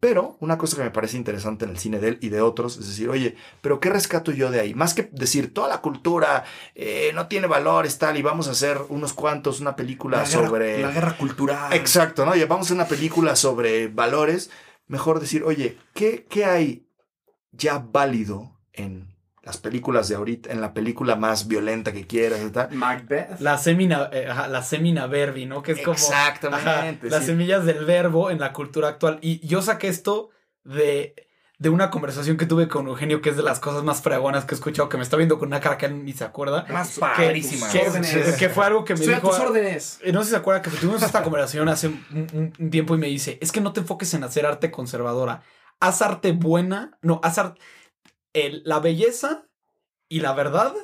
[0.00, 2.76] Pero una cosa que me parece interesante en el cine de él y de otros
[2.76, 4.74] es decir, oye, pero ¿qué rescato yo de ahí?
[4.74, 6.44] Más que decir, toda la cultura
[6.74, 10.46] eh, no tiene valores, tal, y vamos a hacer unos cuantos, una película La guerra-
[10.46, 10.82] sobre...
[10.82, 11.72] La guerra cultural.
[11.72, 12.36] Exacto, ¿no?
[12.36, 14.50] Y vamos a hacer una película sobre valores.
[14.88, 16.86] Mejor decir, oye, ¿qué, qué hay
[17.52, 19.12] ya válido en
[19.42, 22.70] las películas de ahorita, en la película más violenta que quieras y tal?
[22.72, 23.40] Macbeth.
[23.40, 25.62] La semina, eh, ajá, la semina verbi, ¿no?
[25.62, 26.68] Que es como Exactamente.
[26.70, 29.18] ajá, las semillas del verbo en la cultura actual.
[29.20, 30.30] Y yo saqué esto
[30.62, 34.44] de, de una conversación que tuve con Eugenio, que es de las cosas más fregonas
[34.44, 36.64] que he escuchado, que me está viendo con una cara que él ni se acuerda.
[36.70, 37.68] Más Que, padrísima.
[37.68, 38.36] que- Órdenes.
[38.36, 39.28] que fue algo que me Estoy a dijo.
[39.30, 39.98] tus órdenes.
[40.04, 42.94] Eh, No sé si se acuerda que tuvimos esta conversación hace un, un- un tiempo
[42.94, 45.42] y me dice, es que no te enfoques en hacer arte conservadora,
[45.82, 47.60] haz arte buena, no, haz arte,
[48.32, 49.46] el- la belleza
[50.08, 50.74] y la verdad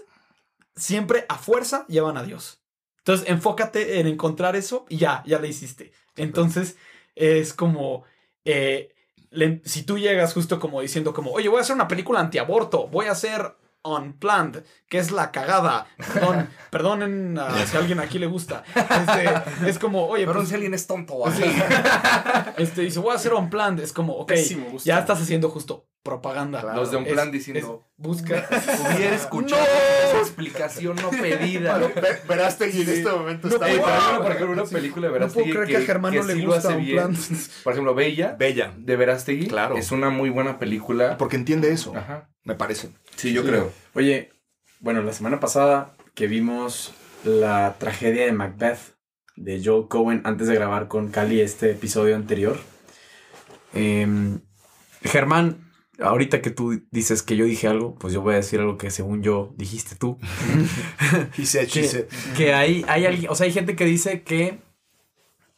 [0.76, 2.62] siempre a fuerza llevan a Dios.
[2.98, 5.92] Entonces enfócate en encontrar eso y ya, ya le hiciste.
[6.16, 6.76] Entonces
[7.14, 8.04] es como,
[8.44, 8.94] eh,
[9.30, 12.88] le- si tú llegas justo como diciendo como, oye, voy a hacer una película antiaborto,
[12.88, 13.56] voy a hacer
[13.96, 15.86] Unplanned, que es la cagada.
[16.14, 18.62] Perdón, perdonen a- si a alguien aquí le gusta.
[18.74, 21.22] Este, es como, oye, Pero pues, si alguien es tonto.
[21.36, 21.42] Sí.
[22.56, 23.80] este dice, voy a hacer Unplanned.
[23.82, 24.86] Es como, ok, Pésimo gusto.
[24.86, 26.60] ya estás haciendo justo propaganda.
[26.62, 26.76] Claro.
[26.80, 28.48] Los de un Es- plan es- diciendo, busca.
[28.94, 29.60] hubiera escuchado
[30.08, 31.76] esa explicación no pedida.
[31.78, 33.66] Ve- Verás que en este momento está...
[33.66, 36.22] Muy- una, por ejemplo, una película de No puedo Verástegui creer que a Germán no
[36.22, 36.96] le sí gusta hace un bien.
[36.96, 37.16] plan.
[37.62, 38.72] Por ejemplo, Bella, Bella.
[38.78, 39.76] de Verástegui, Claro.
[39.76, 41.18] es una muy buena película.
[41.18, 42.30] Porque entiende eso, Ajá.
[42.44, 42.90] me parece.
[43.18, 43.72] Sí, yo creo.
[43.94, 44.30] Oye,
[44.78, 48.78] bueno, la semana pasada que vimos la tragedia de Macbeth
[49.34, 52.60] de Joel Cohen antes de grabar con Cali este episodio anterior.
[53.74, 54.38] em,
[55.02, 58.78] Germán, ahorita que tú dices que yo dije algo, pues yo voy a decir algo
[58.78, 60.16] que según yo dijiste tú.
[61.36, 64.60] She que, que hay, hay alguien, o sea, hay gente que dice que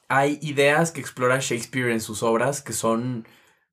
[0.09, 3.27] hay ideas que explora Shakespeare en sus obras que son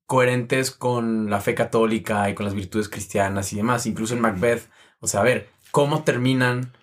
[0.07, 4.69] coherentes con la fe católica y con las virtudes cristianas y demás, incluso en Macbeth.
[4.99, 6.73] O sea, a ver, ¿cómo terminan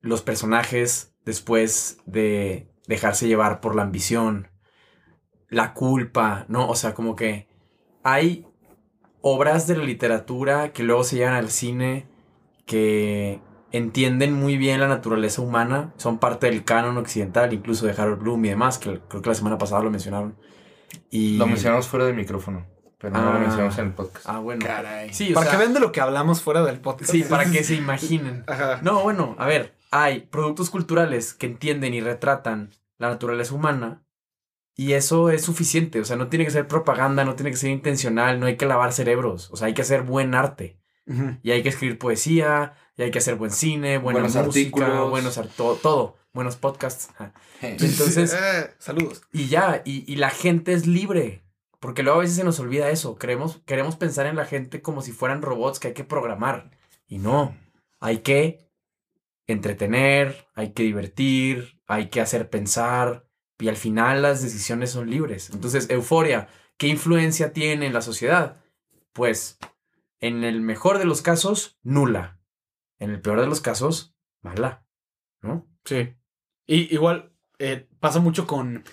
[0.00, 4.48] los personajes después de dejarse llevar por la ambición,
[5.48, 6.68] la culpa, ¿no?
[6.68, 7.48] O sea, como que
[8.02, 8.46] hay
[9.20, 12.08] obras de la literatura que luego se llevan al cine
[12.64, 13.40] que
[13.72, 18.44] entienden muy bien la naturaleza humana, son parte del canon occidental, incluso de Harold Bloom
[18.44, 20.36] y demás, que creo que la semana pasada lo mencionaron.
[21.10, 21.36] Y...
[21.36, 22.66] Lo mencionamos fuera del micrófono,
[22.98, 23.34] pero no Ah.
[23.34, 24.26] lo mencionamos en el podcast.
[24.28, 24.64] Ah, bueno.
[24.64, 25.12] Caray.
[25.12, 27.10] Sí, o Para sea, que vean de lo que hablamos fuera del podcast.
[27.10, 28.44] Sí, para que se imaginen.
[28.46, 28.80] Ajá.
[28.82, 34.02] No, bueno, a ver, hay productos culturales que entienden y retratan la naturaleza humana
[34.78, 37.70] Y eso es suficiente, o sea, no tiene que ser propaganda, no tiene que ser
[37.70, 40.78] intencional, no hay que lavar cerebros, o sea, hay que hacer buen arte.
[41.42, 44.46] Y hay que escribir poesía, y hay que hacer buen cine, buena Buenos música,
[44.86, 45.10] artículos.
[45.10, 47.10] buenos ar- to- todo, buenos podcasts.
[47.14, 47.32] ajá.
[47.62, 49.22] Entonces, Eh, saludos.
[49.32, 51.42] y ya, y, y la gente es libre.
[51.78, 53.16] Porque luego a veces se nos olvida eso.
[53.16, 56.70] Queremos, queremos pensar en la gente como si fueran robots que hay que programar.
[57.06, 57.54] Y no.
[58.00, 58.70] Hay que
[59.46, 63.28] entretener, hay que divertir, hay que hacer pensar.
[63.58, 65.50] Y al final las decisiones son libres.
[65.50, 68.56] Entonces, euforia, ¿qué influencia tiene en la sociedad?
[69.12, 69.58] Pues,
[70.20, 72.35] en el mejor de los casos, nula.
[72.98, 74.84] En el peor de los casos, mala.
[75.42, 75.66] ¿No?
[75.84, 76.14] Sí.
[76.66, 78.84] Y igual eh, pasa mucho con.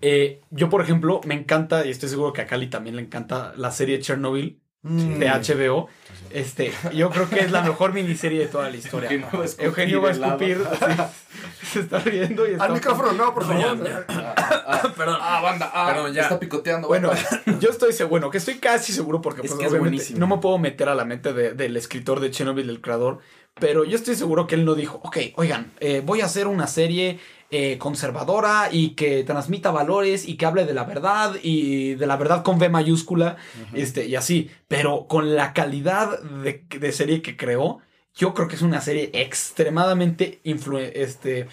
[0.00, 3.52] eh, yo, por ejemplo, me encanta, y estoy seguro que a Cali también le encanta
[3.56, 5.88] la serie Chernobyl de HBO.
[6.30, 9.10] Este, yo creo que es la mejor miniserie de toda la historia.
[9.10, 10.58] Eugenio va a escupir Eugenio va a escupir.
[11.60, 12.64] sí, se está riendo y está.
[12.64, 13.78] Al micrófono, no, por favor.
[14.96, 15.18] Perdón.
[15.20, 15.70] Ah, banda.
[15.74, 16.22] Ah, Perdón, ya.
[16.22, 16.88] Está picoteando.
[16.88, 17.58] Bueno, banda.
[17.60, 20.56] yo estoy seguro, bueno, que estoy casi seguro porque Es pues, obviamente no me puedo
[20.58, 23.18] meter a la mente de- del escritor de Chernobyl, del creador,
[23.58, 26.66] pero yo estoy seguro que él no dijo, ok, oigan, eh, voy a hacer una
[26.66, 27.18] serie
[27.50, 32.16] eh, conservadora y que transmita valores y que hable de la verdad y de la
[32.16, 33.36] verdad con V mayúscula,
[33.74, 37.80] este, y así, pero con la calidad de, de serie que creó,
[38.14, 41.46] yo creo que es una serie extremadamente este,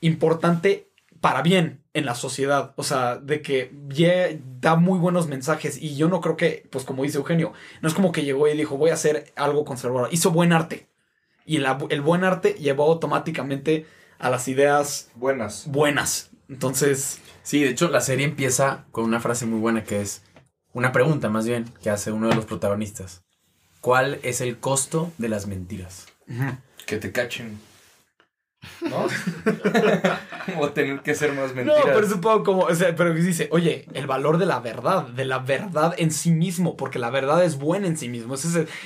[0.00, 0.88] importante
[1.20, 2.72] para bien en la sociedad.
[2.76, 3.70] O sea, de que
[4.60, 5.80] da muy buenos mensajes.
[5.80, 8.56] Y yo no creo que, pues como dice Eugenio, no es como que llegó y
[8.56, 10.08] dijo, voy a hacer algo conservador.
[10.12, 10.86] Hizo buen arte.
[11.46, 13.86] Y la- el buen arte llevó automáticamente
[14.24, 15.64] a las ideas Buenas.
[15.66, 16.30] buenas.
[16.48, 20.22] Entonces, Sí, de hecho, la serie empieza con una frase muy buena que es
[20.72, 23.22] una pregunta más bien que hace uno de los protagonistas.
[23.82, 26.06] ¿Cuál es el costo de las mentiras?
[26.86, 27.60] Que te cachen.
[28.82, 29.06] ¿No?
[30.60, 31.82] o tener que hacer más no, mentiras.
[31.84, 35.38] pero supongo como, o sea, pero dice, oye, el valor de la verdad, de la
[35.38, 38.34] verdad en sí mismo, porque la verdad es buena en sí mismo.
[38.34, 38.44] Es,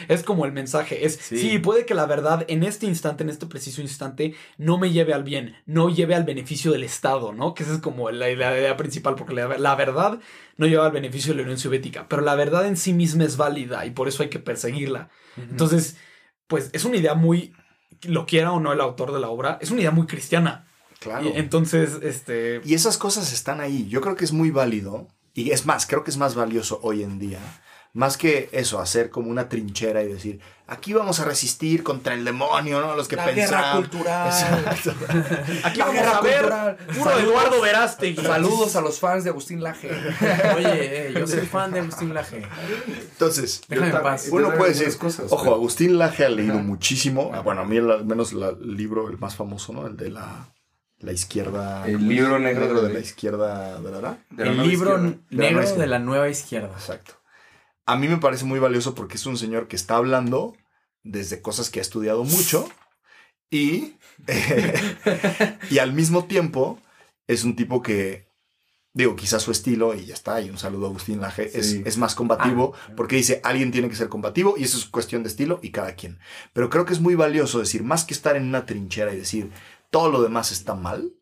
[0.08, 1.04] es como el mensaje.
[1.04, 1.38] Es, Sí.
[1.38, 1.58] sí.
[1.58, 5.24] puede que la verdad en este instante, en este preciso instante, no me lleve al
[5.24, 7.54] bien, no lleve al beneficio del Estado, ¿no?
[7.54, 10.20] Que esa es como la, la idea principal, porque la, la verdad
[10.56, 13.36] no lleva al beneficio de la Unión Soviética, pero la verdad en sí misma es
[13.36, 15.10] válida y por eso hay que perseguirla.
[15.36, 15.96] Entonces,
[16.46, 17.52] pues es una idea muy,
[18.02, 20.66] lo quiera o no el autor de la obra, es una idea muy cristiana.
[21.00, 21.26] Claro.
[21.28, 22.60] Y entonces, este...
[22.64, 23.88] Y esas cosas están ahí.
[23.88, 25.06] Yo creo que es muy válido.
[25.32, 27.38] Y es más, creo que es más valioso hoy en día.
[27.98, 32.24] Más que eso, hacer como una trinchera y decir, aquí vamos a resistir contra el
[32.24, 32.94] demonio, ¿no?
[32.94, 33.76] Los que La guerra pensaban.
[33.82, 34.28] cultural.
[34.28, 34.94] Exacto.
[35.64, 36.76] Aquí La vamos guerra a ver cultural.
[36.76, 37.22] puro Saludos.
[37.24, 38.22] Eduardo Verástegui.
[38.24, 39.90] Saludos a los fans de Agustín Laje.
[40.56, 42.42] Oye, eh, yo soy fan de Agustín Laje.
[43.10, 44.28] Entonces, Déjame en paz.
[44.30, 46.62] uno puede decir, cosas, ojo, pero- Agustín Laje ha leído Ajá.
[46.62, 47.32] muchísimo.
[47.34, 49.88] Ah, Bueno, a mí el- al menos la- el libro, el más famoso, ¿no?
[49.88, 50.48] El de la,
[51.00, 51.84] la izquierda.
[51.86, 54.18] El libro negro de de- la izquierda, ¿de verdad?
[54.30, 55.18] De la El libro izquierda.
[55.30, 56.70] Negro de la nueva izquierda.
[56.78, 57.14] Exacto.
[57.88, 60.54] A mí me parece muy valioso porque es un señor que está hablando
[61.02, 62.68] desde cosas que ha estudiado mucho
[63.50, 63.94] y,
[65.70, 66.78] y al mismo tiempo
[67.26, 68.28] es un tipo que,
[68.92, 71.82] digo, quizás su estilo, y ya está, y un saludo a Agustín Laje, es, Sí.
[71.86, 75.28] es más combativo porque dice, alguien tiene que ser combativo y eso es cuestión de
[75.28, 76.18] estilo y cada quien.
[76.52, 79.50] Pero creo que es muy valioso decir, más que estar en una trinchera y decir,
[79.90, 81.12] todo lo demás está mal,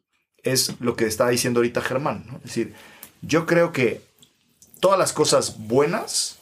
[0.43, 2.37] es lo que está diciendo ahorita Germán, ¿no?
[2.39, 2.75] Es decir,
[3.23, 4.01] yo creo que
[4.81, 6.36] todas las cosas buenas,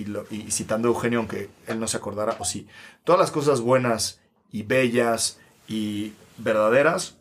[0.00, 2.66] y, lo- y citando a Eugenio, aunque él no se acordara, o sí,
[3.04, 4.20] todas las cosas buenas
[4.52, 7.16] y bellas y verdaderas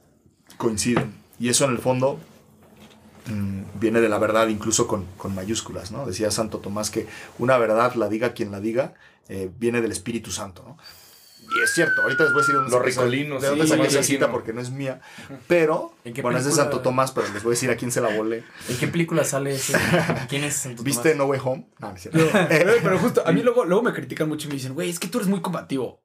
[0.57, 1.13] coinciden.
[1.39, 2.19] Y eso en el fondo
[3.27, 6.05] mm, viene de la verdad incluso con, mayúsculas, ¿no?
[6.05, 8.93] Decía Santo Tomás que una verdad, la diga quien la diga,
[9.27, 10.77] eh, viene del Espíritu Santo, ¿no?
[11.41, 13.87] Y es cierto, ahorita les voy a decir dónde Los ricolinos, de dónde sí, saqué
[13.87, 15.01] esa cita porque no es mía,
[15.47, 16.51] pero, ¿En qué bueno, es de?
[16.51, 18.43] Santo Tomás, pero les voy a decir a quién se la volé.
[18.67, 19.77] ¿En qué película sale ese?
[20.29, 21.17] ¿Quién es Santo ¿Viste Tomás?
[21.17, 21.67] No Way Home?
[21.79, 22.19] No, no es cierto.
[22.19, 24.89] No, pero, pero justo, a mí luego, luego me critican mucho y me dicen, güey,
[24.89, 26.01] es que tú eres muy combativo.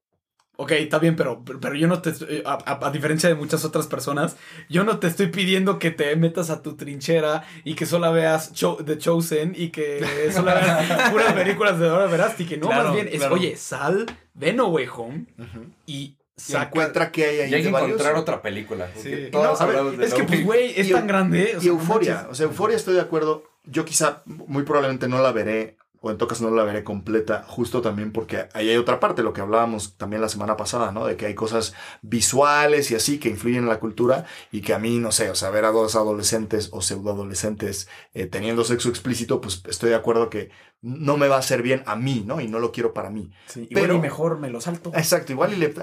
[0.56, 3.64] Ok, está bien, pero, pero, yo no te estoy- a, a- a diferencia de muchas
[3.64, 4.36] otras personas,
[4.68, 8.52] yo no te estoy pidiendo que te metas a tu trinchera y que solo veas
[8.52, 10.00] Cho- The Chosen y que
[10.32, 12.58] solo veas puras películas de Dora Verástegui.
[12.58, 13.34] No, Claro, más bien es, claro.
[13.34, 15.66] oye, sal, ve No Way Home Ujú.
[15.86, 16.66] y Y saca...
[16.66, 18.88] encuentra qué hay ahí Y hay que encontrar otra película.
[18.96, 19.28] Sí.
[19.32, 21.54] no, a ver, Es que, No pues, güey, es Y- tan grande.
[21.56, 23.42] o Y sea, no Euforia, o sea, Euforia estoy de acuerdo.
[23.64, 27.44] Yo quizá, muy probablemente no la veré, o en todo caso no la veré completa,
[27.48, 31.06] justo también porque ahí hay otra parte, lo que hablábamos también la semana pasada, ¿no?
[31.06, 31.72] De que hay cosas
[32.02, 35.35] visuales y así que influyen en la cultura y que a mí, no sé, o
[35.35, 40.29] sea, ver a dos adolescentes o pseudoadolescentes eh, teniendo sexo explícito, pues estoy de acuerdo
[40.29, 40.50] que
[40.83, 42.42] no me va a hacer bien a mí, ¿no?
[42.42, 43.31] Y no lo quiero para mí.
[43.46, 44.92] Sí, igual Pero- y mejor me lo salto.
[44.94, 45.74] Exacto, igual y le...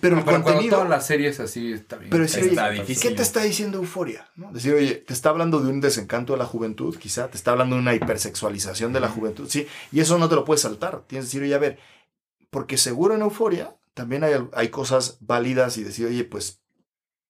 [0.00, 0.76] Pero el Pero contenido.
[0.76, 2.10] todas las series así está bien.
[2.10, 3.02] Pero decir, Está oye, difícil.
[3.10, 4.28] ¿qué te está diciendo euforia?
[4.36, 4.52] ¿no?
[4.52, 7.76] Decir, oye, te está hablando de un desencanto de la juventud, quizá, te está hablando
[7.76, 11.02] de una hipersexualización de la juventud, sí, y eso no te lo puedes saltar.
[11.06, 11.78] Tienes que decir, oye, a ver,
[12.50, 16.60] porque seguro en euforia también hay, hay cosas válidas y decir, oye, pues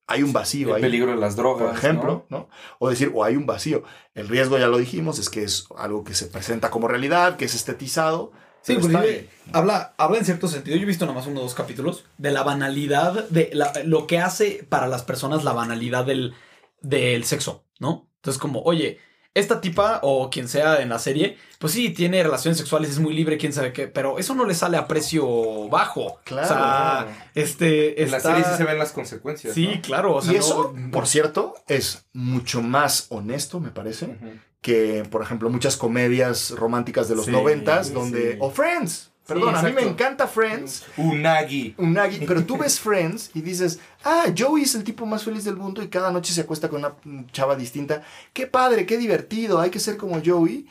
[0.07, 0.83] hay un vacío el ahí.
[0.83, 1.69] peligro de las drogas.
[1.69, 2.49] Por ejemplo, ¿no?
[2.79, 3.83] O decir, o hay un vacío.
[4.15, 7.45] El riesgo, ya lo dijimos, es que es algo que se presenta como realidad, que
[7.45, 8.33] es estetizado.
[8.63, 10.77] Sí, pero inclusive habla, habla en cierto sentido.
[10.77, 14.19] Yo he visto nomás uno o dos capítulos de la banalidad, de la- lo que
[14.19, 16.35] hace para las personas la banalidad del,
[16.83, 18.09] del sexo, ¿no?
[18.17, 18.99] Entonces, como, oye,
[19.39, 23.15] esta tipa o quien sea en la serie, pues sí, tiene relaciones sexuales, es muy
[23.15, 26.19] libre, quién sabe qué, pero eso no le sale a precio bajo.
[26.25, 26.47] Claro.
[26.47, 28.03] O sea, este.
[28.03, 29.55] En la está- serie sí se ven las consecuencias.
[29.55, 29.81] Sí, ¿no?
[29.83, 30.15] claro.
[30.17, 34.17] O sea, y no- eso, por cierto, es mucho más honesto, me parece,
[34.61, 37.93] que, por ejemplo, muchas comedias románticas de los Sí, noventas, sí.
[37.95, 38.37] donde...
[38.41, 39.11] O Friends.
[39.29, 40.87] Perdón, a mí me encanta Friends.
[40.97, 41.75] Unagi.
[41.77, 45.57] Unagi, pero tú ves Friends y dices, ah, Joey es el tipo más feliz del
[45.57, 46.95] mundo y cada noche se acuesta con una
[47.31, 48.03] chava distinta.
[48.33, 50.67] Qué padre, qué divertido, hay que ser como Joey.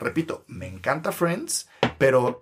[0.00, 2.40] Repito, me encanta Friends, pero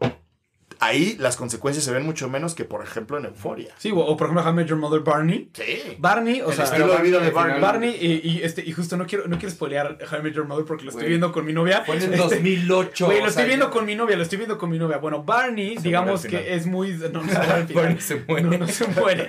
[0.81, 3.73] ahí las consecuencias se ven mucho menos que, por ejemplo, en Euphoria.
[3.79, 5.51] Sí, o, o por ejemplo, How I Met Your Mother Barney.
[5.53, 5.97] Sí.
[5.99, 7.61] Barney, o El sea, estilo de vida de Barney.
[7.61, 10.47] Barney y, y, este, y justo no quiero, no quiero spoilear How I Met Your
[10.47, 11.09] Mother porque lo estoy Güey.
[11.11, 11.83] viendo con mi novia.
[11.85, 13.07] Fue en el Este, 2008.
[13.07, 14.97] Güey, lo estoy sea, viendo ya- con mi novia, lo estoy viendo con mi novia.
[14.99, 16.91] Bueno, Barney, Se digamos que es muy.
[17.13, 17.75] No, no se muere.
[17.75, 18.43] Barney se muere.
[18.47, 19.29] No, no se muere.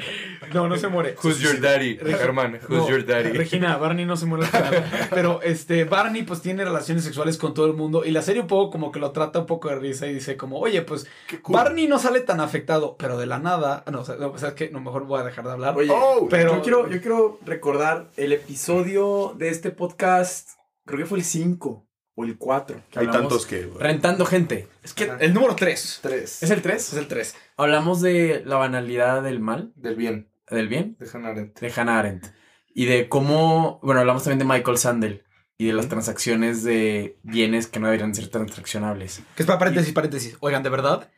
[0.62, 1.16] No, no se muere.
[1.24, 1.98] Who's your daddy?
[2.02, 3.30] Herman, who's No, your daddy?
[3.32, 4.48] Regina, Barney no se muere.
[5.10, 8.04] Pero este, Barney pues tiene relaciones sexuales con todo el mundo.
[8.06, 10.38] Y la serie un poco como que lo trata un poco de risa y dice
[10.38, 11.08] como, oye, pues
[11.42, 11.56] cool.
[11.56, 13.84] Barney no sale tan afectado, pero de la nada.
[13.92, 14.70] No, o sea, no, ¿sabes qué?
[14.70, 15.76] No, mejor voy a dejar de hablar.
[15.78, 20.50] Oye, Oh, pero- yo, quiero, yo quiero recordar el episodio de este podcast,
[20.86, 22.82] creo que fue el 5 o el 4.
[22.96, 23.70] Hay tantos que...
[23.80, 24.68] Rentando gente.
[24.84, 26.00] es que el número 3.
[26.02, 26.44] Tres.
[26.44, 26.76] ¿Es el 3?
[26.94, 27.36] Es el 3.
[27.58, 30.31] Hablamos de la banalidad del mal, Del bien.
[30.56, 31.60] Del bien, De Hannah Arendt.
[31.60, 32.28] de Hannah Arendt.
[32.74, 35.24] Y de cómo, bueno, hablamos también de Michael Sandel
[35.58, 39.22] y de las transacciones de bienes que no deberían ser transaccionables.
[39.36, 40.38] Que es para paréntesis, paréntesis.
[40.40, 41.10] Oigan, de verdad,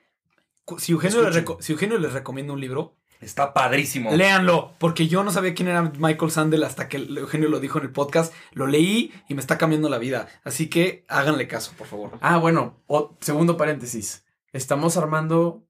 [0.78, 4.14] si Eugenio, les, si Eugenio les recomienda un libro, Está padrísimo.
[4.16, 4.74] léanlo.
[4.80, 7.92] Porque yo no sabía quién era Michael Sandel hasta que Eugenio lo dijo en el
[7.92, 8.34] podcast.
[8.52, 10.28] Lo leí y me está cambiando la vida.
[10.44, 12.18] Así que háganle caso, por favor.
[12.20, 14.26] Ah, bueno, o- segundo paréntesis.
[14.52, 15.66] Estamos armando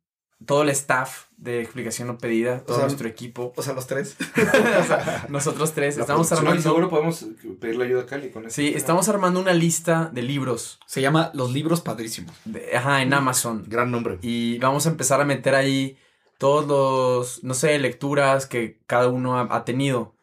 [0.45, 3.53] todo el staff de explicación no pedida, todo sea, nuestro equipo.
[3.55, 4.15] O sea, los tres.
[4.81, 5.95] O sea, nosotros tres.
[5.97, 6.61] La Estamos armando.
[6.61, 7.25] seguro podemos
[7.59, 8.55] pedirle ayuda a Cali con eso.
[8.55, 10.79] Sí, estamos armando una lista de libros.
[10.85, 12.35] Se llama Los Libros Padrísimos.
[12.45, 13.65] de- ajá, en Amazon.
[13.67, 14.19] Gran nombre.
[14.21, 15.97] Y vamos a empezar a meter ahí
[16.37, 20.15] todos los, no sé, lecturas que cada uno ha, ha tenido.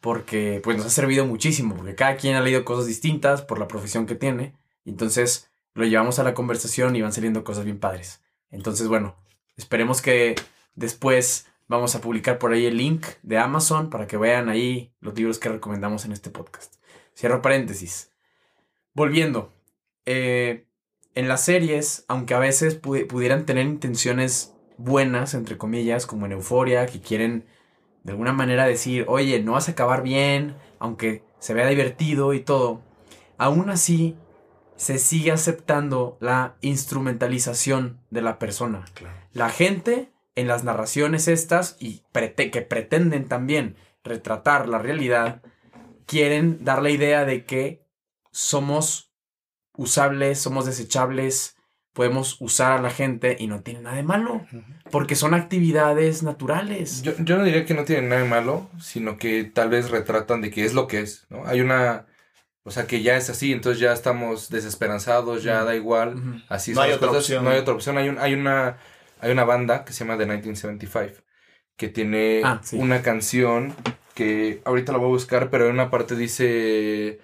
[0.00, 1.74] Porque pues nos ha servido muchísimo.
[1.74, 4.54] Porque cada quien ha leído cosas distintas por la profesión que tiene.
[4.84, 8.20] Y entonces lo llevamos a la conversación y van saliendo cosas bien padres.
[8.50, 9.16] Entonces, bueno,
[9.56, 10.34] esperemos que
[10.74, 15.14] después vamos a publicar por ahí el link de Amazon para que vean ahí los
[15.14, 16.74] libros que recomendamos en este podcast.
[17.16, 18.12] Cierro paréntesis.
[18.94, 19.52] Volviendo.
[20.04, 20.66] eh,
[21.16, 26.32] en las series, aunque a veces pu- pudieran tener intenciones buenas, entre comillas, como en
[26.32, 27.46] Euforia, que quieren
[28.04, 32.40] de alguna manera decir, oye, no vas a acabar bien, aunque se vea divertido y
[32.40, 32.82] todo,
[33.38, 34.14] aún así
[34.76, 38.84] se sigue aceptando la instrumentalización de la persona.
[38.94, 39.14] Claro.
[39.32, 45.42] La gente en las narraciones estas y prete- que pretenden también retratar la realidad,
[46.06, 47.82] quieren dar la idea de que
[48.30, 49.12] somos
[49.76, 51.56] usables, somos desechables,
[51.92, 54.46] podemos usar a la gente y no tiene nada de malo,
[54.90, 57.00] porque son actividades naturales.
[57.02, 60.42] Yo, yo no diría que no tienen nada de malo, sino que tal vez retratan
[60.42, 61.46] de que es lo que es, ¿no?
[61.46, 62.06] Hay una...
[62.66, 66.42] O sea, que ya es así, entonces ya estamos desesperanzados, ya da igual.
[66.48, 67.44] Así No son hay las otra cosas, opción.
[67.44, 67.96] No hay otra opción.
[67.96, 68.76] Hay, un, hay, una,
[69.20, 71.22] hay una banda que se llama The 1975
[71.76, 72.76] que tiene Ah, sí.
[72.76, 73.74] una canción
[74.14, 77.20] que ahorita la voy a buscar, pero en una parte dice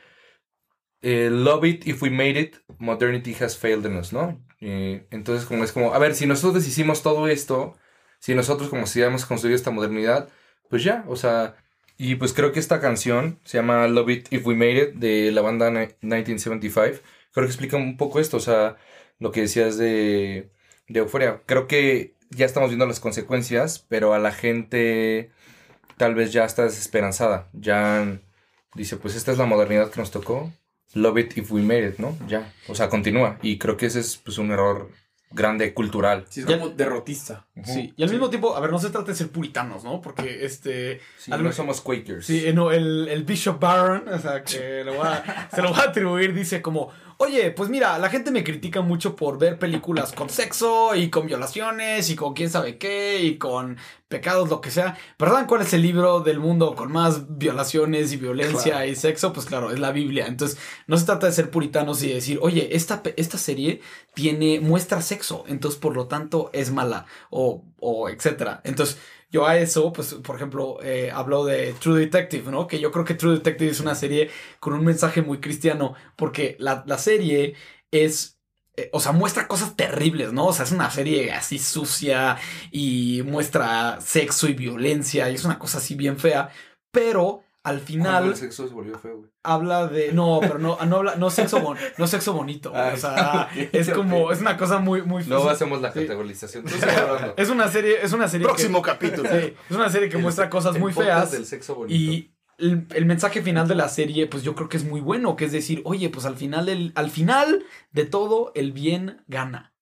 [1.02, 4.40] eh, Love it if we made it, modernity has failed in us, ¿no?
[4.60, 7.76] Eh, entonces como es como, a ver, si nosotros hicimos todo esto,
[8.20, 10.28] si nosotros como si hemos construido esta modernidad,
[10.68, 11.56] pues ya, o sea,
[12.04, 15.30] y pues creo que esta canción se llama Love It If We Made It de
[15.32, 17.00] la banda Ni- 1975.
[17.32, 18.76] Creo que explica un poco esto, o sea,
[19.20, 20.50] lo que decías de,
[20.88, 21.42] de Euforia.
[21.46, 25.30] Creo que ya estamos viendo las consecuencias, pero a la gente
[25.96, 27.48] tal vez ya está desesperanzada.
[27.52, 28.20] Ya
[28.74, 30.52] dice, pues esta es la modernidad que nos tocó.
[30.94, 32.18] Love It If We Made It, ¿no?
[32.26, 33.38] Ya, o sea, continúa.
[33.42, 34.90] Y creo que ese es pues un error
[35.34, 36.24] grande cultural.
[36.28, 37.46] Sí, es Ya- como derrotista.
[37.64, 37.92] Sí.
[37.96, 40.00] Y al mismo tiempo, a ver, no se trata de ser puritanos, ¿no?
[40.00, 41.00] Porque este.
[41.18, 42.26] Sí, algo- no somos Quakers.
[42.26, 45.70] Sí, eh, no, el, el Bishop Barron, o sea, que lo voy a- se lo
[45.70, 49.58] voy a atribuir, dice como, oye, pues mira, la gente me critica mucho por ver
[49.58, 53.76] películas con sexo y con violaciones y con quién sabe qué y con
[54.08, 54.96] pecados, lo que sea.
[55.16, 59.32] Pero ¿saben cuál es el libro del mundo con más violaciones y violencia y sexo?
[59.32, 60.26] Pues claro, es la Biblia.
[60.26, 63.80] Entonces, no se trata de ser puritanos y decir, oye, esta, esta serie
[64.14, 68.60] tiene, muestra sexo, entonces por lo tanto es mala o, o etcétera.
[68.64, 68.98] Entonces,
[69.32, 72.66] yo a eso, pues, por ejemplo, eh, hablo de True Detective, ¿no?
[72.68, 74.30] Que yo creo que True Detective es una serie
[74.60, 77.54] con un mensaje muy cristiano, porque la, la serie
[77.90, 78.38] es...
[78.76, 80.46] eh, o sea, muestra cosas terribles, ¿no?
[80.46, 82.36] O sea, es una serie así sucia
[82.70, 86.50] y muestra sexo y violencia y es una cosa así bien fea,
[86.90, 89.30] pero al Cuando final el sexo se volvió feo, güey.
[89.44, 92.96] habla de no, pero no no habla no sexo bon- no sexo bonito, Ah, o
[92.96, 95.54] sea, es como es una cosa muy muy Luego fácil.
[95.56, 96.00] hacemos la Sí.
[96.00, 96.64] categorización.
[96.82, 97.34] Hablando.
[97.36, 99.28] Es una serie es una serie Próximo que, capítulo.
[99.30, 101.94] sí, es una serie que El- muestra cosas el muy feas del sexo bonito.
[101.94, 105.34] y el, el mensaje final de la serie, pues yo creo que es muy bueno,
[105.36, 109.74] que es decir, oye, pues al final, el, al final de todo, el bien gana.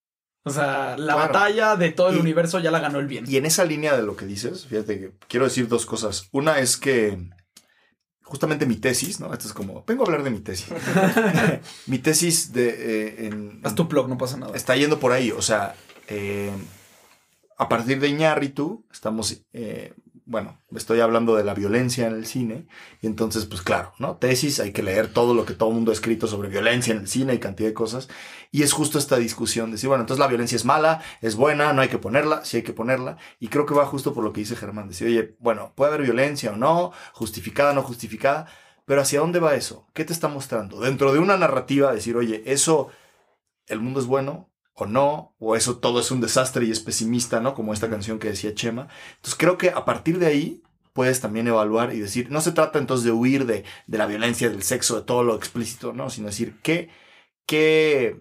[0.44, 1.18] O sea, la Claro.
[1.32, 3.26] batalla de todo el Y- universo ya la ganó el bien.
[3.28, 6.28] Y en esa línea de lo que dices, fíjate que quiero decir dos cosas.
[6.32, 7.18] Una es que
[8.30, 9.32] justamente mi tesis, ¿no?
[9.32, 10.68] Esto es como, vengo a hablar de mi tesis.
[11.86, 14.56] mi tesis de, eh, en, Haz tu blog, no pasa nada.
[14.56, 15.32] está yendo por ahí.
[15.32, 15.74] O sea,
[16.06, 16.52] eh,
[17.58, 19.94] a partir de Iñárritu, estamos, eh,
[20.30, 22.68] bueno, estoy hablando de la violencia en el cine.
[23.02, 24.16] Y entonces, pues claro, ¿no?
[24.16, 27.00] Tesis, hay que leer todo lo que todo el mundo ha escrito sobre violencia en
[27.00, 28.08] el cine y cantidad de cosas.
[28.52, 31.72] Y es justo esta discusión de decir, bueno, entonces la violencia es mala, es buena,
[31.72, 33.16] no hay que ponerla, sí hay que ponerla.
[33.40, 34.86] Y creo que va justo por lo que dice Germán.
[34.86, 38.46] Decir, oye, bueno, puede haber violencia o no, justificada o no justificada.
[38.84, 39.88] Pero ¿hacia dónde va eso?
[39.94, 40.78] ¿Qué te está mostrando?
[40.78, 42.88] Dentro de una narrativa, decir, oye, eso,
[43.66, 44.49] el mundo es bueno
[44.80, 47.54] o no, o eso todo es un desastre y es pesimista, ¿no?
[47.54, 48.88] Como esta canción que decía Chema.
[49.16, 50.62] Entonces creo que a partir de ahí
[50.92, 54.50] puedes también evaluar y decir, no se trata entonces de huir de, de la violencia,
[54.50, 56.10] del sexo, de todo lo explícito, ¿no?
[56.10, 56.90] Sino decir, ¿qué,
[57.46, 58.20] qué,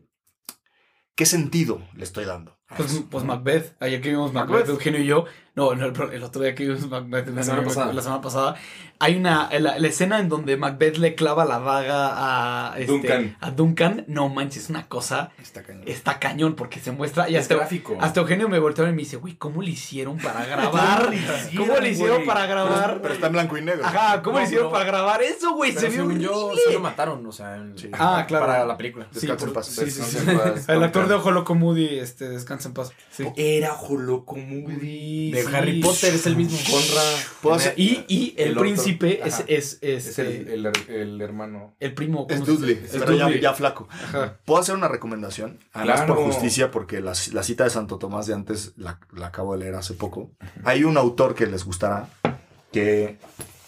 [1.15, 2.57] qué sentido le estoy dando?
[2.77, 3.23] Pues, pues.
[3.23, 4.69] Macbeth, ayer que vimos Macbeth, Macbeth.
[4.69, 5.25] Eugenio y yo,
[5.59, 7.93] no, no, el, otro día que vimos Macbeth, La semana pasada.
[7.93, 8.55] la semana pasada,
[9.01, 13.37] hay una, la, la escena en donde Macbeth le clava la daga a, este, Duncan.
[13.39, 15.83] a Duncan, no manches, es una cosa, Está cañón.
[15.85, 17.97] está cañón porque se muestra, y Es hasta, gráfico.
[18.01, 21.09] hasta Eugenio me volteó y me dice, güey, ¿cómo le hicieron para grabar?
[21.55, 22.99] ¿Cómo le hicieron, para grabar?
[23.01, 23.85] Pero está en blanco y negro.
[23.85, 25.71] Ajá, ¿cómo No, le hicieron para grabar eso, güey?
[25.71, 27.89] Se vio yo, sí lo mataron, o sea, en- Sí.
[27.93, 28.45] Ah, claro.
[28.47, 29.07] para la película.
[29.11, 29.65] Sí, Descansa en paz.
[29.67, 30.17] sí, sí, sí.
[30.17, 31.13] Descansa en paz, El actor de.
[31.15, 32.91] Ojo Loco Moody, este, descansa en paz.
[33.11, 33.25] Sí.
[33.35, 35.31] Era Joloco Moody.
[35.31, 35.55] De sí.
[35.55, 36.57] Harry Potter es el mismo.
[36.69, 37.01] Conra.
[37.41, 41.21] ¿Puedo hacer- Y, y el, príncipe es, es, es, Es el, este, el, her- el
[41.21, 41.75] hermano.
[41.79, 42.27] el primo.
[42.29, 42.81] Es ¿cómo se Dudley?
[42.83, 43.41] Es pero ya, Dudley.
[43.41, 43.87] ya flaco.
[43.91, 44.37] Ajá.
[44.45, 45.59] ¿Puedo hacer una recomendación?
[45.73, 46.15] Además, Claro.
[46.15, 49.59] por justicia, porque la, la cita de Santo Tomás de antes la, la acabo de
[49.59, 50.31] leer hace poco.
[50.63, 52.07] Hay un autor que les gustará,
[52.71, 53.17] que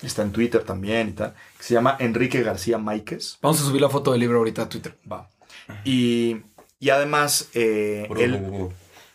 [0.01, 3.37] está en Twitter también y tal, que se llama Enrique García Máquez.
[3.41, 4.97] Vamos a subir la foto del libro ahorita a Twitter.
[5.11, 5.29] Va.
[5.85, 6.37] Y,
[6.79, 8.69] y además, eh, él,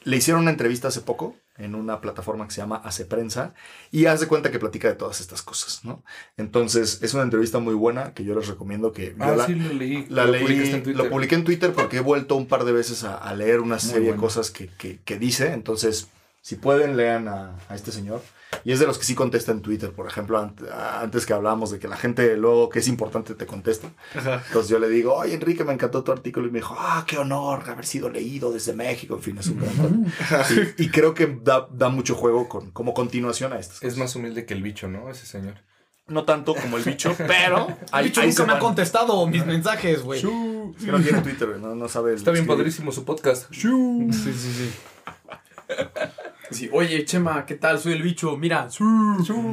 [0.05, 3.55] le hicieron una entrevista hace poco en una plataforma que se llama Hace Prensa
[3.91, 6.03] y haz de cuenta que platica de todas estas cosas, ¿no?
[6.37, 9.15] Entonces, es una entrevista muy buena que yo les recomiendo que...
[9.19, 10.07] yo Ah, la- sí, lo leí.
[10.09, 10.97] la Lo leí, en Twitter.
[11.05, 13.79] lo publiqué en Twitter porque he vuelto un par de veces a, a leer una
[13.79, 15.53] serie de cosas que, que- que dice.
[15.53, 16.09] Entonces,
[16.43, 18.23] si pueden, lean a, a este señor.
[18.65, 19.93] Y es de los que sí contesta en Twitter.
[19.93, 20.67] Por ejemplo, ant-
[21.01, 23.91] antes que hablábamos de que la gente luego que es importante te contesta.
[24.15, 26.47] Entonces yo le digo, oye Enrique, me encantó tu artículo.
[26.49, 29.17] Y me dijo, ah, qué honor haber sido leído desde México.
[29.17, 30.07] En fin, es un gran
[30.79, 33.93] y, y creo que da, da mucho juego con, como continuación a estas cosas.
[33.93, 35.09] Es más humilde que el bicho, ¿no?
[35.11, 35.55] Ese señor.
[36.09, 37.67] No tanto como el bicho, pero...
[37.93, 40.21] El bicho nunca me ha contestado mis mensajes, güey.
[40.21, 42.15] Es que no tiene Twitter, no sabe.
[42.15, 42.59] Está bien escribir.
[42.59, 43.47] padrísimo su podcast.
[43.53, 43.69] sí,
[44.33, 44.33] sí.
[44.33, 44.71] Sí,
[46.73, 47.79] oye, Chema, ¿qué tal?
[47.79, 48.37] Soy el bicho.
[48.37, 48.69] Mira,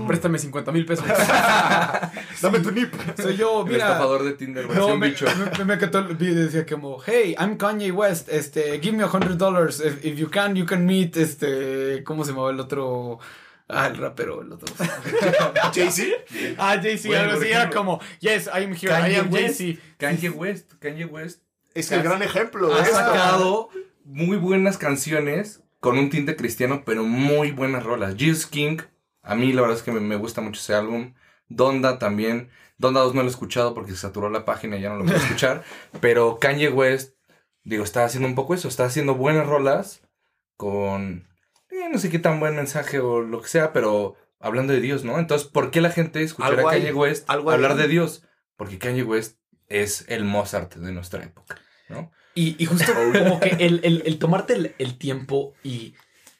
[0.08, 1.06] préstame 50 mil pesos.
[2.42, 2.94] Dame tu nip.
[3.20, 3.88] Soy yo, El mira.
[3.88, 5.26] estafador de Tinder, No, versión me, bicho.
[5.60, 9.38] me, me el video, decía como, hey, I'm Kanye West, este, give me a hundred
[9.38, 13.20] dollars, if, if you can, you can meet, este, ¿cómo se llamaba el otro?
[13.70, 14.74] Ah, el rapero, el otro.
[15.74, 16.04] Jay-Z.
[16.58, 19.58] ah, Jay-Z, Bueno, algo así, era como, yes, I'm here, I Kanye am West.
[19.60, 19.82] Jay-Z.
[19.98, 20.74] Kanye West.
[20.80, 21.42] Kanye West
[21.74, 22.94] Es el gran ejemplo ha esto.
[22.96, 23.70] sacado
[24.06, 28.16] muy buenas canciones con un tinte cristiano, pero muy buenas rolas.
[28.18, 28.78] Jesus King,
[29.22, 31.14] a mí la verdad es que me, me gusta mucho ese álbum.
[31.50, 32.50] Donda también.
[32.78, 35.04] Donda 2 no lo he escuchado porque se saturó la página y ya no lo
[35.04, 35.66] puedo escuchar.
[36.00, 37.18] pero Kanye West,
[37.66, 38.70] digo, está haciendo un poco eso.
[38.70, 40.02] Está haciendo buenas rolas
[40.56, 41.28] con
[41.70, 45.04] eh, no sé qué tan buen mensaje o lo que sea, pero hablando de Dios,
[45.04, 45.20] ¿no?
[45.20, 48.26] Entonces, ¿por qué la gente escuchará a Kanye West hablar de Dios?
[48.56, 51.60] Porque Kanye West es el Mozart de nuestra época,
[51.90, 52.10] ¿no?
[52.36, 55.94] Y, y justo como que el, el- el tomarte el, el tiempo y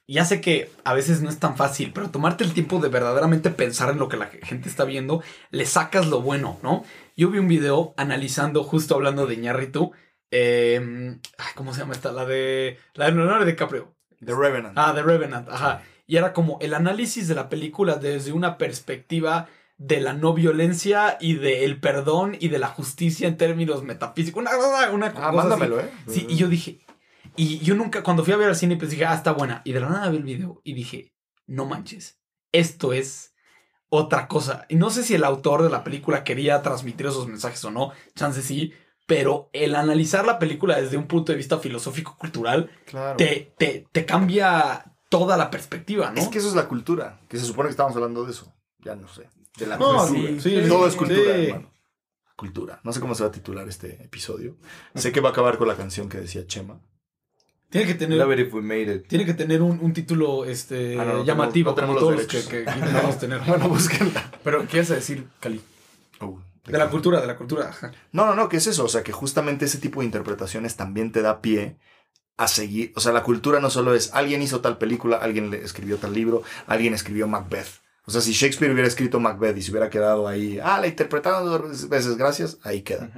[0.08, 3.50] ya sé que a veces no es tan fácil, pero tomarte el tiempo de verdaderamente
[3.52, 6.84] pensar en lo que la gente está viendo, le sacas lo bueno, ¿no?
[7.16, 9.94] Yo vi un video analizando, justo hablando de Ñarritu,
[10.32, 12.12] eh, ay, ¿cómo se llama esta?
[12.12, 12.78] La de.
[12.96, 13.96] La de Leonardo DiCaprio.
[14.26, 14.74] The Revenant.
[14.78, 15.84] Ah, The Revenant, ajá.
[16.08, 19.48] Y era como el análisis de la película desde una perspectiva
[19.86, 24.42] de la no violencia y del perdón y de la justicia en términos metafísicos.
[24.42, 25.36] Una, una, una Ah, cosa así.
[25.38, 25.90] mándamelo, ¿eh?
[26.08, 26.80] Sí, y yo dije,
[27.36, 29.62] y yo nunca, cuando fui a ver al cine, pues dije, ah, está buena.
[29.66, 31.14] Y de la nada vi el video y dije,
[31.48, 32.20] no manches,
[32.54, 33.34] esto es
[33.90, 34.66] otra cosa.
[34.70, 37.92] Y no sé si el autor de la película quería transmitir esos mensajes o no,
[38.16, 38.72] chance sí,
[39.06, 43.18] pero el analizar la película desde un punto de vista filosófico-cultural Claro.
[43.18, 46.22] te, te, te cambia toda la perspectiva, ¿no?
[46.22, 48.52] Es que eso es la cultura, que se supone que estamos hablando de eso.
[48.80, 49.30] Ya no sé.
[49.58, 50.30] De la No, cultura.
[50.30, 51.46] sí, sí, Todo sí, es cultura, sí.
[51.46, 51.74] hermano.
[52.36, 52.82] Cultura.
[52.84, 54.58] No sé cómo se va a titular este episodio.
[54.96, 56.80] Sé que va a acabar con la canción que decía Chema.
[57.70, 59.08] Tiene que tener, Love it if we made it.
[59.08, 62.28] tiene que tener un, un título este, Ah, no, no llamativo, tenemos- no como tenemos
[62.28, 63.40] todos los los que, que intentamos tener.
[63.42, 64.32] Bueno, búsquenla.
[64.44, 65.62] Pero, ¿qué ibas a decir, Cali?
[66.20, 67.70] Oh, De la cultura, de la cultura.
[67.70, 67.92] ajá.
[68.12, 68.84] No, no, no, ¿qué es eso?
[68.86, 71.78] O sea, que justamente ese tipo de interpretaciones también te da pie
[72.38, 72.94] a seguir.
[72.96, 76.14] O sea, la cultura no solo es alguien hizo tal película, alguien le escribió tal
[76.14, 77.82] libro, alguien escribió Macbeth.
[78.06, 81.46] O sea, si Shakespeare hubiera escrito Macbeth y se hubiera quedado ahí, ah, la interpretaron
[81.46, 83.12] dos veces, gracias, ahí queda.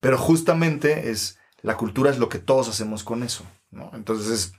[0.00, 3.90] Pero justamente es, la cultura es lo que todos hacemos con eso, ¿no?
[3.92, 4.52] Entonces es,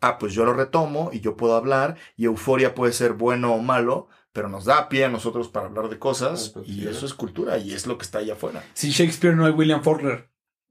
[0.00, 3.58] ah, pues yo lo retomo y yo puedo hablar y euforia puede ser bueno o
[3.58, 6.88] malo, pero nos da pie a nosotros para hablar de cosas Ah, pues, y sí.
[6.88, 8.64] eso es cultura y es lo que está allá afuera.
[8.72, 10.30] Sin Shakespeare no hay William Faulkner.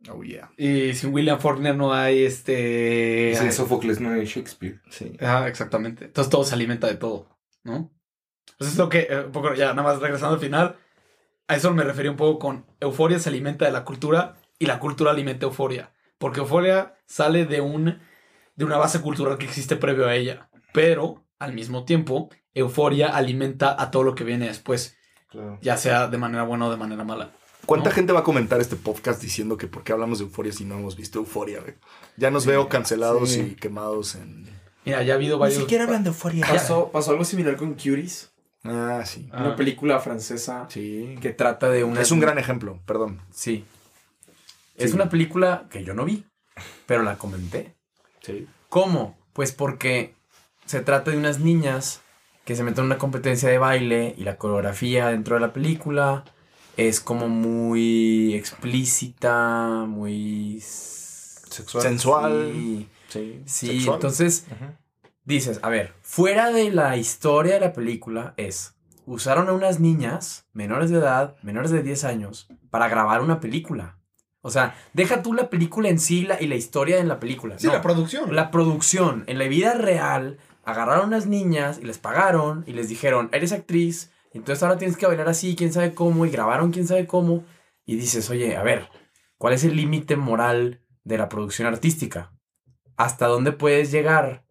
[0.10, 0.52] Oh, yeah.
[0.58, 3.36] Y sin William Faulkner no hay este.
[3.38, 4.80] Sin Sófocles no hay Shakespeare.
[4.90, 5.18] Sí.
[5.20, 6.06] Ah, exactamente.
[6.06, 7.28] Entonces todo se alimenta de todo,
[7.64, 7.92] ¿no?
[8.60, 10.76] Entonces es lo que, eh, un poco, ya nada más regresando al final,
[11.48, 14.80] a eso me refería un poco con euforia se alimenta de la cultura y la
[14.80, 15.92] cultura alimenta euforia.
[16.18, 18.00] Porque euforia sale de, un,
[18.56, 20.50] de una base cultural que existe previo a ella.
[20.74, 24.96] Pero, al mismo tiempo, euforia alimenta a todo lo que viene después,
[25.30, 25.60] Claro.
[25.62, 27.32] ya sea de manera buena o de manera mala.
[27.66, 27.96] ¿Cuánta ¿No?
[27.96, 30.76] gente va a comentar este podcast diciendo que por qué hablamos de euforia si no
[30.80, 31.60] hemos visto euforia?
[31.60, 31.74] güey?
[32.16, 33.42] Ya nos veo cancelados sí.
[33.52, 34.48] y quemados en...
[34.86, 35.68] Mira, ya ha habido varios...
[35.68, 35.76] de
[36.08, 36.48] euforia.
[36.48, 38.32] Pasó, pasó algo similar con Curies,
[38.64, 39.30] Ah, sí.
[39.32, 39.44] Ah.
[39.46, 41.16] una película francesa Sí.
[41.22, 42.02] que trata de una...
[42.02, 43.22] Es un gran ejemplo, perdón.
[43.32, 43.66] Sí.
[44.76, 46.26] Es una película que yo no vi,
[46.86, 47.76] pero la comenté.
[48.22, 48.48] Sí.
[48.70, 49.18] ¿Cómo?
[49.34, 50.14] Pues porque
[50.66, 52.02] se trata de unas niñas
[52.46, 56.26] que se meten en una competencia de baile y la coreografía dentro de la película
[56.78, 61.84] es como muy explícita, muy Sexual.
[61.84, 62.52] Sensual.
[62.54, 63.42] Sí, Sí.
[63.46, 63.96] sí, Sexual.
[63.96, 64.46] entonces
[65.28, 68.76] dices, a ver, fuera de la historia de la película es,
[69.06, 74.00] usaron a unas niñas menores de edad, menores de 10 años, para grabar una película.
[74.42, 77.60] O sea, deja tú la película en sí la- y la historia en la película.
[77.60, 77.74] Sí, no.
[77.74, 78.36] la producción.
[78.36, 82.88] La producción, en la vida real, agarraron a unas niñas y les pagaron y les
[82.88, 86.88] dijeron, eres actriz, entonces ahora tienes que bailar así, quién sabe cómo, y grabaron quién
[86.88, 87.44] sabe cómo.
[87.86, 88.88] Y dices, oye, a ver,
[89.38, 92.32] ¿cuál es el límite moral de la producción artística?
[92.96, 94.46] ¿Hasta dónde puedes llegar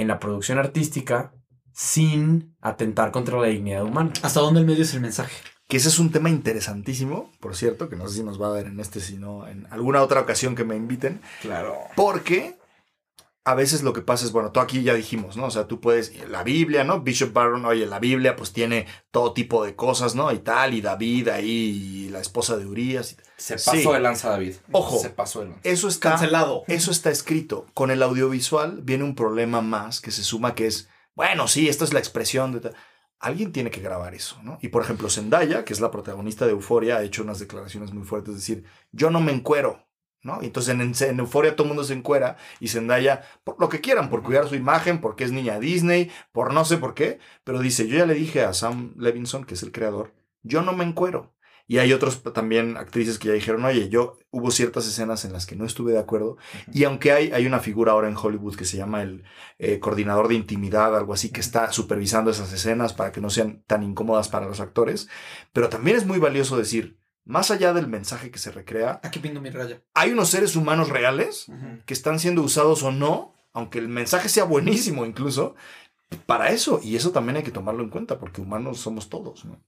[0.00, 1.32] en la producción artística
[1.72, 4.12] sin atentar contra la dignidad humana?
[4.22, 5.34] ¿Hasta dónde el medio es el mensaje?
[5.68, 8.52] Que ese es un tema interesantísimo, por cierto, que no sé si nos va a
[8.52, 11.20] ver en este, sino en alguna otra ocasión que me inviten.
[11.42, 11.76] Claro.
[11.94, 12.59] Porque
[13.50, 15.46] a veces lo que pasa es, bueno, tú aquí ya dijimos, ¿no?
[15.46, 17.00] O sea, tú puedes, la Biblia, ¿no?
[17.00, 20.32] Bishop Barron, oye, la Biblia pues tiene todo tipo de cosas, ¿no?
[20.32, 23.16] Y tal, y David ahí, y la esposa de Urias.
[23.36, 23.86] Se pasó Sí.
[23.92, 24.54] de lanza David.
[24.72, 24.98] Ojo.
[24.98, 25.60] Se pasó de lanza.
[25.64, 26.64] Eso está, Cancelado.
[26.68, 27.66] eso está escrito.
[27.74, 31.84] Con el audiovisual viene un problema más que se suma que es, bueno, sí, esta
[31.84, 32.74] es la expresión de tal.
[33.18, 34.58] Alguien tiene que grabar eso, ¿no?
[34.62, 38.04] Y por ejemplo, Zendaya, que es la protagonista de Euforia, ha hecho unas declaraciones muy
[38.06, 39.86] fuertes, es decir, yo no me encuero,
[40.22, 40.38] ¿no?
[40.42, 43.80] Y Entonces en, en Euforia todo el mundo se encuera y Zendaya, por lo que
[43.80, 47.60] quieran, por cuidar su imagen, porque es niña Disney, por no sé por qué, pero
[47.60, 50.12] dice, yo ya le dije a Sam Levinson, que es el creador,
[50.42, 51.34] yo no me encuero.
[51.70, 55.46] Y hay otros también actrices que ya dijeron, oye, yo hubo ciertas escenas en las
[55.46, 56.36] que no estuve de acuerdo.
[56.72, 59.22] Y aunque hay, hay una figura ahora en Hollywood que se llama el
[59.60, 63.62] eh, coordinador de intimidad, algo así, que está supervisando esas escenas para que no sean
[63.68, 65.08] tan incómodas para los actores.
[65.52, 69.40] Pero también es muy valioso decir, más allá del mensaje que se recrea, Aquí pinto
[69.40, 69.82] mi raya.
[69.94, 71.46] hay unos seres humanos reales
[71.86, 75.54] que están siendo usados o no, aunque el mensaje sea buenísimo incluso,
[76.26, 76.80] para eso.
[76.82, 79.62] Y eso también hay que tomarlo en cuenta, porque humanos somos todos, ¿no?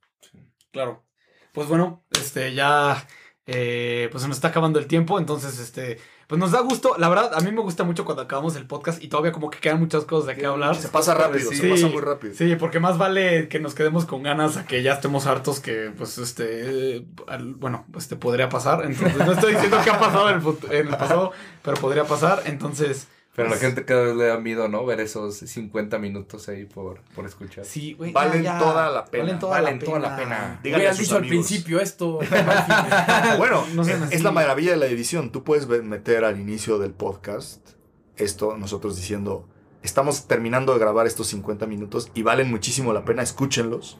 [0.72, 1.04] Claro.
[1.52, 3.06] Pues bueno, este ya
[3.46, 5.98] eh, pues se nos está acabando el tiempo, entonces este
[6.32, 9.02] pues nos da gusto, la verdad a mí me gusta mucho cuando acabamos el podcast
[9.04, 10.74] y todavía como que quedan muchas cosas de qué hablar.
[10.76, 11.58] Se pasa rápido, Sí.
[11.58, 12.32] se pasa muy rápido.
[12.34, 15.92] Sí, porque más vale que nos quedemos con ganas a que ya estemos hartos que
[15.94, 19.98] pues este eh, al- bueno, pues te podría pasar, entonces no estoy diciendo que ha
[20.00, 23.84] pasado en el, fut- en el pasado, pero podría pasar, entonces Pero la Pues- gente
[23.86, 24.84] cada vez le da miedo, ¿no?
[24.84, 27.64] Ver esos 50 minutos ahí por, por escuchar.
[27.64, 28.12] Sí, güey.
[28.12, 29.24] Valen toda la pena.
[29.24, 30.08] Valen toda, Valen la, toda pena.
[30.10, 30.60] la pena.
[30.62, 31.46] Díganle a sus dicho al amigos.
[31.46, 32.18] principio esto.
[33.38, 35.32] Bueno, No es- la maravilla de la edición.
[35.32, 37.70] Tú puedes meter al inicio del podcast
[38.16, 39.48] esto, nosotros diciendo,
[39.82, 43.98] estamos terminando de grabar estos 50 minutos y valen muchísimo la pena, escúchenlos.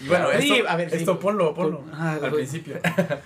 [0.00, 0.96] Y bueno, Sí, esto, a ver, sí.
[0.96, 1.84] esto ponlo, ponlo.
[1.92, 2.78] Ah, al principio.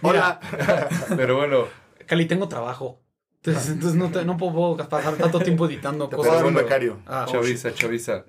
[0.02, 0.40] Hola.
[1.16, 1.64] Pero bueno,
[2.06, 3.00] Cali, tengo trabajo.
[3.44, 6.42] Entonces, entonces no, te- no puedo pasar tanto tiempo editando Te puedo cosas.
[6.44, 6.98] dar un becario.
[7.06, 8.24] Ah, chaviza, chaviza.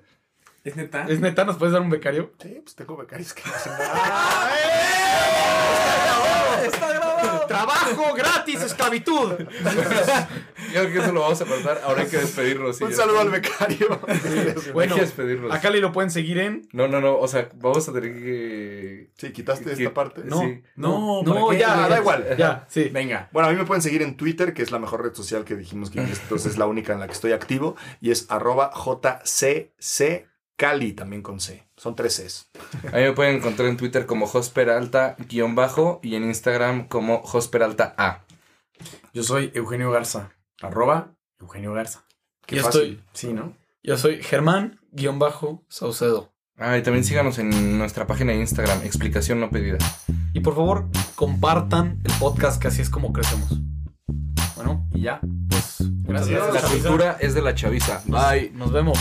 [0.64, 1.06] ¿Es neta?
[1.08, 1.44] ¿Es neta?
[1.44, 2.32] ¿Nos puedes dar un becario?
[2.42, 4.50] Sí, pues tengo becarios que no hacen nada.
[7.48, 9.32] ¡Trabajo gratis, esclavitud!
[10.72, 11.80] Yo creo que eso lo vamos a cortar.
[11.84, 12.80] Ahora hay que despedirnos.
[12.80, 14.00] Un saludo al becario.
[14.72, 15.52] Bueno, Hay que despedirnos.
[15.52, 16.68] a Cali lo pueden seguir en.
[16.72, 17.16] No, no, no.
[17.18, 19.10] O sea, vamos a tener que.
[19.16, 20.22] Sí, quitaste esta parte.
[20.24, 20.62] No, Sí.
[20.76, 22.36] No, no, ya, da igual.
[22.36, 22.90] Ya, sí.
[22.92, 23.28] Venga.
[23.32, 25.54] Bueno, a mí me pueden seguir en Twitter, que es la mejor red social que
[25.56, 30.26] dijimos que entonces es la única en la que estoy activo, y es arroba JCC
[30.56, 31.64] Cali, también con C.
[31.76, 32.48] Son tres Cs.
[32.92, 38.24] A mí me pueden encontrar en Twitter como Josperalta-bajo y en Instagram como Josperalta A.
[39.12, 40.30] Yo soy Eugenio Garza.
[40.62, 42.04] Arroba Eugenio Garza.
[42.46, 42.80] Qué Yo fácil.
[42.82, 43.52] estoy, Sí, ¿no?
[43.82, 46.32] yo soy Germán-Saucedo.
[46.56, 49.78] Ah, y también síganos en nuestra página de Instagram, explicación no pedida.
[50.34, 50.86] Y por favor,
[51.16, 53.58] compartan el podcast, que así es como crecemos.
[54.54, 55.20] Bueno, Y ya.
[55.50, 55.78] pues.
[56.04, 56.40] Gracias.
[56.46, 58.02] muchas La cultura es de la chaviza.
[58.06, 58.52] Bye.
[58.54, 58.98] Nos vemos.